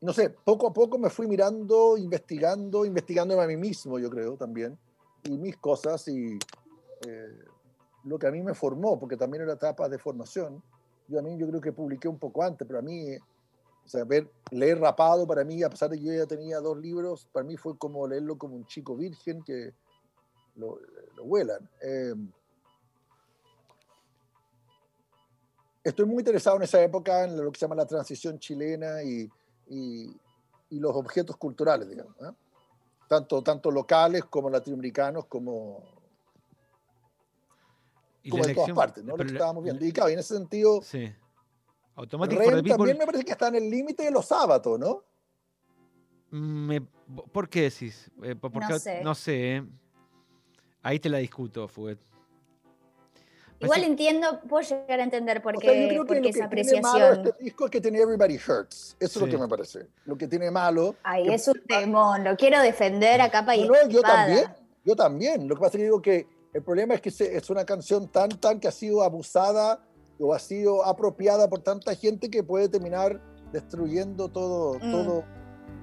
[0.01, 4.37] no sé, poco a poco me fui mirando, investigando, investigándome a mí mismo, yo creo
[4.37, 4.79] también,
[5.25, 6.39] y mis cosas y
[7.07, 7.45] eh,
[8.05, 10.63] lo que a mí me formó, porque también era etapa de formación.
[11.09, 14.05] Yo a mí yo creo que publiqué un poco antes, pero a mí, o sea,
[14.05, 17.45] ver, leer rapado para mí, a pesar de que yo ya tenía dos libros, para
[17.45, 19.73] mí fue como leerlo como un chico virgen que
[20.57, 20.79] lo,
[21.17, 21.69] lo vuelan.
[21.83, 22.15] Eh,
[25.85, 29.29] estoy muy interesado en esa época, en lo que se llama la transición chilena y,
[29.69, 30.17] y-
[30.71, 32.33] y los objetos culturales, digamos, ¿eh?
[33.09, 35.83] tanto, tanto locales como latinoamericanos, como,
[38.23, 39.17] Y como la de todas partes, ¿no?
[39.17, 39.85] Lo que estábamos viendo.
[39.85, 41.13] Y claro, y en ese sentido, Sí.
[41.95, 42.77] Automatic for the Ren People.
[42.79, 45.05] también me parece que está en el límite de los sábados, ¿no?
[46.31, 48.11] me- ¿Por qué decís?
[48.23, 49.05] Eh, po- porque, No sé.
[49.05, 49.63] No sé.
[50.83, 51.99] Ahí te la discuto, Fuet.
[53.61, 56.29] Igual entiendo, puedo llegar a entender por O qué, sea, yo creo por que qué
[56.29, 57.27] lo que esa tiene malo apreciación.
[57.29, 58.97] este disco es que tiene Everybody Hurts.
[58.99, 59.21] Eso es Sí.
[59.21, 59.87] lo que me parece.
[60.05, 60.97] Lo que tiene malo.
[61.05, 64.45] Ay, que- es un temón, lo quiero defender a capa y No, no, yo también.
[64.85, 65.47] Yo también.
[65.49, 68.31] Lo que pasa es que digo que el problema es que es una canción tan,
[68.31, 69.81] tan que ha sido abusada
[70.19, 73.21] o ha sido apropiada por tanta gente que puede terminar
[73.53, 74.91] destruyendo todo, Mm.
[74.91, 75.25] todo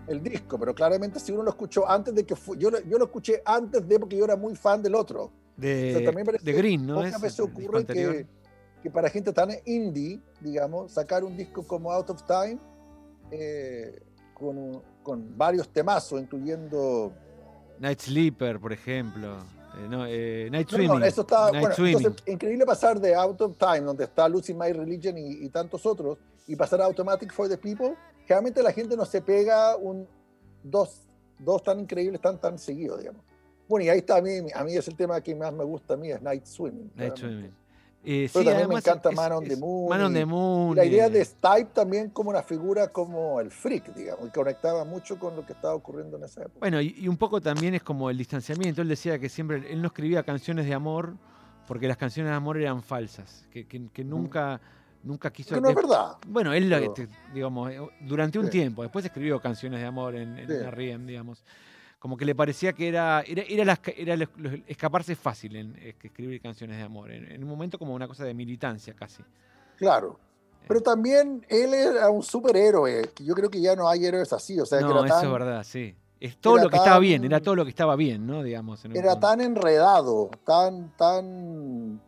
[0.10, 0.57] el disco.
[0.60, 3.41] Pero claramente si uno lo escuchó antes de que fu- yo, lo- yo lo escuché
[3.45, 5.32] antes de porque yo era muy fan del otro.
[5.55, 6.95] De, O sea, también parece de Green, ¿no?
[6.95, 8.26] Pocas Es veces ocurre que,
[8.82, 12.57] que para gente tan indie, digamos, sacar un disco como Out of Time
[13.32, 14.01] eh,
[14.34, 17.12] con, con varios temazos, incluyendo
[17.80, 19.38] Night Sleeper, por ejemplo.
[19.78, 20.99] Eh, no, eh, Night No, Swimming.
[20.99, 21.97] no, eso está, Night bueno, Swimming.
[21.97, 25.86] entonces, increíble pasar de Out of Time, donde está Losing My Religion y, y tantos
[25.86, 27.95] otros, y pasar a Automatic for the People,
[28.30, 30.08] generalmente la gente no se pega un
[30.64, 31.02] dos,
[31.40, 33.24] dos tan increíbles tan tan seguidos, digamos.
[33.68, 35.96] Bueno, y ahí está a mí, a mí es el tema que más me gusta
[35.96, 36.92] a mí, es Night Swimming.
[36.96, 37.16] Night.
[37.18, 37.52] Swimming.
[38.06, 40.76] Eh, Pero sí, también me encanta es- Man on the Moon Man on the Moon.
[40.76, 45.18] la idea de Stipe también como una figura como el freak, digamos, y conectaba mucho
[45.20, 46.60] con lo que estaba ocurriendo en esa época.
[46.60, 48.82] Bueno, y, y un poco también es como el distanciamiento.
[48.84, 51.16] Él decía que siempre, él no escribía canciones de amor
[51.68, 54.62] porque las canciones de amor eran falsas, que, que- que nunca,
[55.04, 55.56] nunca quiso...
[55.56, 56.18] Que no es verdad.
[56.28, 58.52] Bueno, él, Pero- este, digamos, eh, durante un Sí.
[58.52, 60.54] tiempo, después escribió canciones de amor en, en Sí.
[60.54, 61.43] R.E.M., digamos.
[62.00, 65.76] Como que le parecía que era, era, era, las- era los- los- escaparse fácil en
[65.80, 67.12] eh, que escribir canciones de amor.
[67.12, 69.22] En, un momento como una cosa de militancia casi.
[69.78, 70.20] Claro.
[70.68, 74.60] Pero también él era un superhéroe, que yo creo que ya no hay héroes así,
[74.60, 75.95] o sea, que no, era eso tan, es verdad, sí.
[76.20, 78.43] Es todo lo que estaba bien, era todo lo que estaba bien, ¿no?
[78.43, 78.84] Digamos.
[78.86, 82.00] en era tan enredado, tan, tan,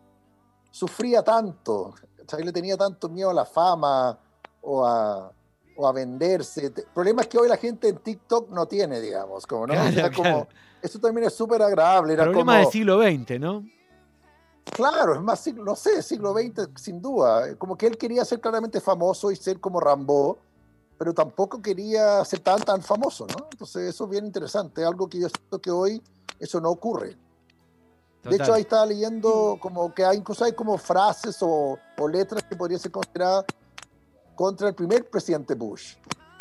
[0.69, 1.95] sufría tanto,
[2.33, 4.17] o sea, le tenía tanto miedo a la fama
[4.61, 5.31] o a,
[5.75, 6.69] o a venderse.
[6.69, 9.73] Te- El problema es que hoy la gente en TikTok no tiene, digamos, como, ¿no?
[9.73, 10.47] Claro, Era como- claro.
[10.81, 12.13] Eso también es súper agradable.
[12.13, 13.65] Era Problema como, del siglo XX, ¿no?
[14.73, 17.55] Claro, es más, siglo- no sé, siglo XX, sin duda.
[17.57, 20.37] Como que él quería ser claramente famoso y ser como Rambo,
[20.97, 23.47] pero tampoco quería ser tan, tan famoso, ¿no?
[23.51, 26.01] Entonces eso es bien interesante, algo que yo siento que hoy
[26.39, 27.17] eso no ocurre.
[28.23, 28.53] De hecho, Total.
[28.55, 32.79] ahí estaba leyendo como que hay, incluso hay como frases o, o letras que podrían
[32.79, 33.45] ser consideradas
[34.35, 35.95] contra el primer presidente Bush.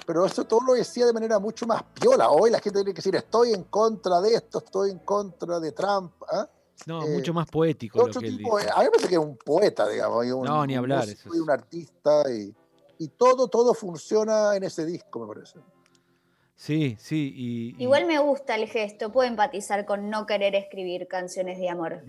[0.07, 2.31] Pero eso todo lo decía de manera mucho más piola.
[2.31, 5.73] Hoy la gente tiene que decir, estoy en contra de esto, estoy en contra de
[5.73, 6.13] Trump.
[6.31, 6.49] ¿ah?
[6.87, 8.71] No, eh, mucho más poético lo Otro que él tipo, dice.
[8.75, 10.27] a mí me parece que es un poeta, digamos.
[10.27, 12.23] un- No, ni un hablar, músico eso y es- un artista.
[12.33, 12.55] Y,
[12.99, 15.59] y todo, todo funciona en ese disco, me parece.
[16.61, 17.33] Sí, sí.
[17.35, 21.71] Y, y- Igual me gusta el gesto, puedo empatizar con no querer escribir canciones de
[21.71, 22.05] amor.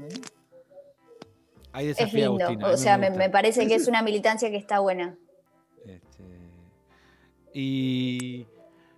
[1.71, 5.15] ahí Es lindo, Agustina, o sea, me, parece que es una militancia que está buena.
[5.85, 6.23] Este,
[7.53, 8.45] y.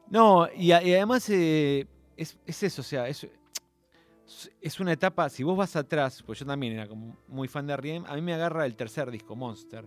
[0.10, 1.86] No, y, a- y además eh,
[2.18, 3.28] es, es eso, o sea, es,
[4.60, 7.74] es una etapa, si vos vas atrás, pues yo también era como muy fan de
[7.74, 9.86] R.E.M., a mí me agarra el tercer disco, Monster,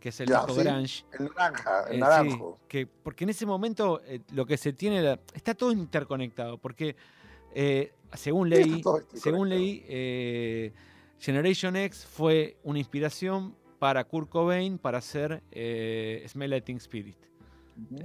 [0.00, 0.60] que es el Ya, disco sí.
[0.66, 1.04] Grunge.
[1.18, 2.58] El naranja, el Eh, sí, naranjo.
[2.66, 6.96] que, porque en ese momento eh, lo que se tiene, la- está todo interconectado, porque
[7.54, 8.82] eh, según leí,
[9.14, 10.72] según leí eh,
[11.18, 15.42] Generation X fue una inspiración para Kurt Cobain para hacer
[16.28, 17.16] Smell Teen Spirit.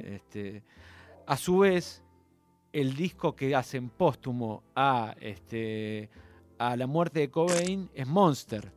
[0.03, 0.63] Este,
[1.25, 2.01] a su vez,
[2.71, 6.09] el disco que hacen póstumo a, este,
[6.57, 8.71] a la muerte de Cobain es Monster,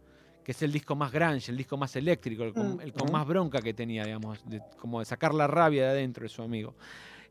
[0.49, 2.81] que es el disco más grunge, el disco más eléctrico, el con, Mm.
[2.81, 3.13] el con Ujú.
[3.13, 6.41] más bronca que tenía, digamos, de- como de sacar la rabia de adentro de su
[6.41, 6.73] amigo.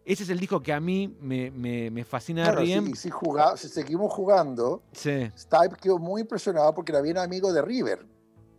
[0.05, 3.57] Ese es el disco que a mí me, me- me fascina de Bueno, si, R.E.M.
[3.57, 5.31] si, seguimos jugando, Sí.
[5.35, 8.05] Stipe quedó muy impresionado porque era bien amigo de River.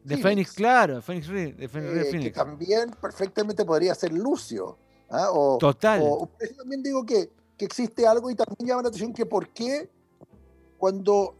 [0.03, 0.23] De Phoenix.
[0.23, 2.33] Phoenix, claro, Phoenix, de eh, que Phoenix.
[2.35, 4.77] también perfectamente podría ser Lucio.
[5.09, 5.29] ¿ah?
[5.33, 6.01] O, Total.
[6.03, 9.25] o- por eso también digo que, que existe algo y también llama la atención que
[9.25, 9.89] por qué
[10.77, 11.37] cuando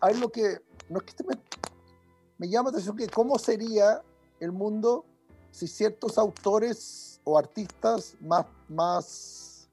[0.00, 0.58] hay lo que
[0.88, 1.22] no es que este
[2.38, 4.02] me, llama la atención que cómo sería
[4.40, 5.04] el mundo
[5.50, 9.68] si ciertos autores o artistas más más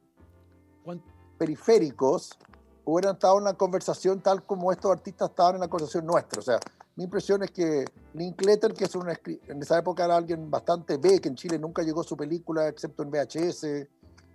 [0.84, 1.03] ¿Cuán-
[1.38, 2.38] periféricos
[2.86, 6.39] hubieran estado en la conversación tal como estos artistas estaban en la conversación nuestra.
[6.39, 6.59] O sea,
[6.95, 11.20] mi impresión es que Linklater, que es un en esa época era alguien bastante B,
[11.20, 13.88] que en Chile nunca llegó su película excepto en VHS,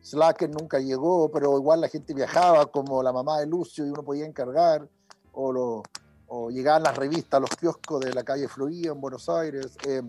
[0.02, 4.02] Slacker nunca llegó, pero igual la gente viajaba como la mamá de Lucio y uno
[4.02, 4.88] podía encargar,
[5.32, 5.82] o, lo,
[6.28, 9.76] o llegaban las revistas a los kioscos de la calle Florida en Buenos Aires.
[9.86, 10.02] eh,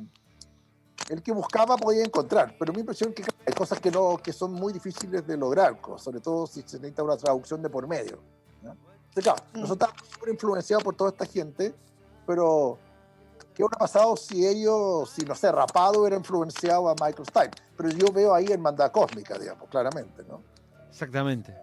[1.09, 4.31] el que buscaba podía encontrar, pero mi impresión es que hay cosas que, no, que
[4.31, 8.19] son muy difíciles de lograr, sobre todo si se necesita una traducción de por medio.
[8.61, 8.71] ¿no?
[9.07, 9.61] Entonces, claro, Mm.
[9.61, 11.73] nosotros estamos súper influenciados por toda esta gente,
[12.27, 12.77] pero
[13.55, 17.57] ¿qué hubiera pasado si ellos, si no sé, Rapado hubiera influenciado a Michael Stipe?
[17.75, 20.43] Pero yo veo ahí hermandad cósmica, digamos, claramente, ¿no?
[20.89, 21.55] Exactamente.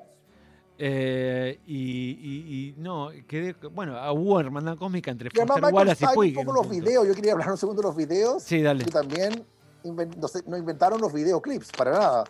[0.79, 3.55] Eh, y, y- y no, quedé.
[3.73, 6.39] Bueno, a hubo hermandad cósmica entre Foster Michael Wallace y Puig.
[6.39, 8.85] un poco los videos, yo quería hablar un segundo de los videos, Sí, dale.
[8.85, 9.45] que también
[9.85, 12.25] no, sé, no inventaron los videoclips, para nada,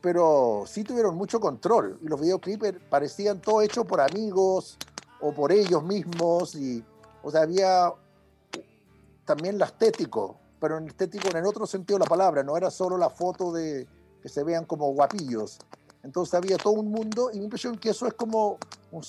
[0.00, 4.78] pero sí tuvieron mucho control, y los videoclips er- parecían todo hecho por amigos
[5.20, 6.84] o por ellos mismos, y,
[7.22, 7.92] o sea, había
[9.24, 12.70] también la estético, pero en estético en el otro sentido de la palabra, no era
[12.70, 13.86] solo la foto de
[14.22, 15.58] que se vean como guapillos.
[16.02, 18.58] Entonces había todo un mundo y mi impresión es que eso es como
[18.90, 19.02] un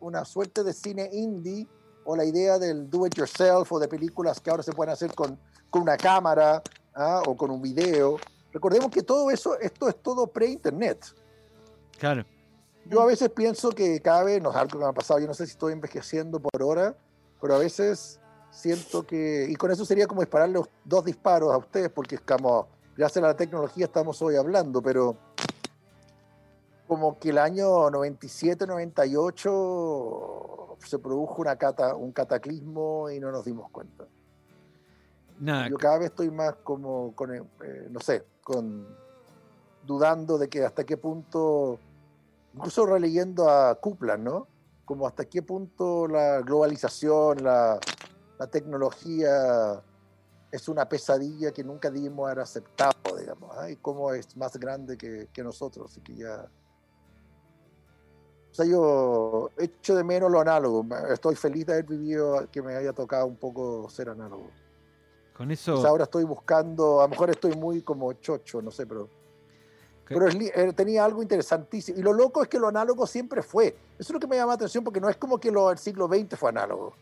[0.00, 1.66] una suerte de cine indie
[2.04, 5.14] o la idea del do it yourself o de películas que ahora se pueden hacer
[5.14, 5.38] con,
[5.68, 6.62] con una cámara
[6.94, 7.22] ¿ah?
[7.26, 8.16] o con un video.
[8.52, 11.04] Recordemos que todo eso, esto es todo pre-internet.
[11.98, 12.24] Claro.
[12.86, 15.26] Yo a veces pienso que cada vez, no es algo que me ha pasado, yo
[15.26, 16.96] no sé si estoy envejeciendo por hora,
[17.40, 18.18] pero a veces
[18.50, 22.66] siento que, y con eso sería como dispararle dos disparos a ustedes, porque es como,
[22.96, 25.16] gracias a la tecnología estamos hoy hablando, pero
[26.90, 33.44] como que el año 97, 98 se produjo una cata, un cataclismo y no nos
[33.44, 34.08] dimos cuenta.
[35.38, 37.44] Nada, Yo cada vez estoy más como, con, eh,
[37.90, 38.88] no sé, con
[39.86, 41.78] dudando de que hasta qué punto,
[42.54, 44.48] incluso releyendo a Kuplan, ¿no?
[44.84, 47.78] Como hasta qué punto la globalización, la,
[48.36, 49.80] la tecnología
[50.50, 53.70] es una pesadilla que nunca dimos haber aceptado, digamos, ¿ah?
[53.70, 56.50] y cómo es más grande que, que nosotros, y que ya...
[58.50, 60.84] O sea, yo echo de menos lo análogo.
[61.10, 64.50] Estoy feliz de haber vivido, que me haya tocado un poco ser análogo.
[65.34, 65.86] con eso.
[65.86, 69.08] Ahora estoy buscando, a lo mejor estoy muy como chocho, no sé, pero,
[70.06, 71.98] pero es eh, tenía algo interesantísimo.
[71.98, 73.68] Y lo loco es que lo análogo siempre fue.
[73.68, 75.78] Eso es lo que me llama la atención porque no es como que lo, el
[75.78, 76.94] siglo XX fue análogo,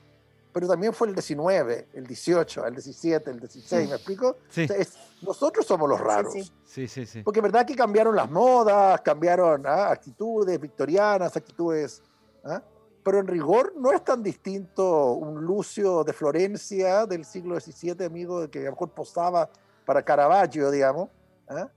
[0.59, 4.38] pero también fue el XIX, el XVIII, el XVII, el XVI, ¿me explico?
[4.48, 6.32] Sí, O sea, es- nosotros somos los raros.
[6.32, 6.42] sí.
[6.64, 7.22] sí, sí, sí.
[7.22, 12.02] Porque es verdad que cambiaron las modas, cambiaron ah, actitudes victorianas, actitudes.
[12.44, 12.61] ah,
[13.04, 18.50] Pero en rigor no es tan distinto un Lucio de Florencia del siglo XVII, amigo,
[18.50, 19.48] que a lo mejor posaba
[19.86, 21.09] para Caravaggio, digamos,
[21.48, 21.68] ah,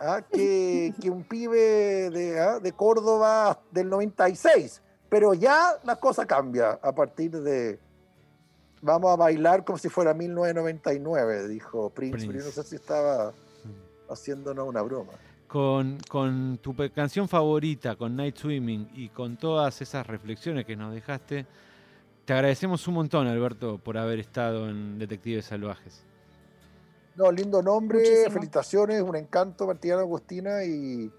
[0.00, 4.82] ah, que, que un pibe de, ah, de Córdoba del 96.
[5.08, 7.80] Pero ya la cosa cambia a partir de.
[8.80, 12.18] Vamos a bailar como si fuera 1999, dijo Prince.
[12.26, 12.62] pero yo no Prince.
[12.62, 13.32] sé si estaba
[14.08, 15.12] haciéndonos una broma.
[15.48, 20.92] Con, con tu canción favorita, con Night Swimming y con todas esas reflexiones que nos
[20.94, 21.46] dejaste,
[22.26, 26.04] te agradecemos un montón, Alberto, por haber estado en Detectives Salvajes.
[27.16, 28.30] No, lindo nombre, Muchísimo.
[28.32, 31.10] felicitaciones, un encanto, Martina Agustina, y,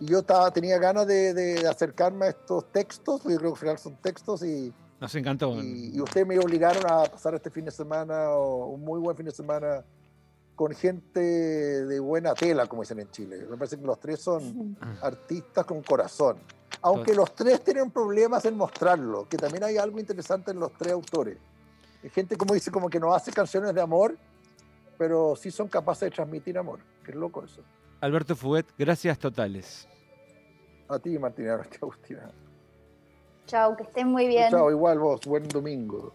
[0.00, 3.50] y yo estaba, tenía ganas de, de- de acercarme a estos textos, porque yo creo
[3.52, 5.62] que al final son textos, y, Nos encantó.
[5.62, 9.16] y, y ustedes me obligaron a pasar este fin de semana, o un muy buen
[9.16, 9.84] fin de semana,
[10.58, 13.46] con gente de buena tela, como dicen en Chile.
[13.48, 16.38] Me parece que los tres son artistas con corazón.
[16.82, 20.92] Aunque los tres tienen problemas en mostrarlo, que también hay algo interesante en los tres
[20.92, 21.38] autores.
[22.02, 24.16] Hay gente, como dice, como que no hace canciones de amor,
[24.96, 26.80] pero sí son capaces de transmitir amor.
[27.04, 27.62] Qué loco eso.
[28.00, 29.88] Alberto Fuguet, gracias totales.
[30.88, 32.32] A ti, Martina Agustina.
[33.48, 34.50] Chao, que estén muy bien.
[34.50, 35.22] Chao, igual vos.
[35.26, 36.12] Buen domingo.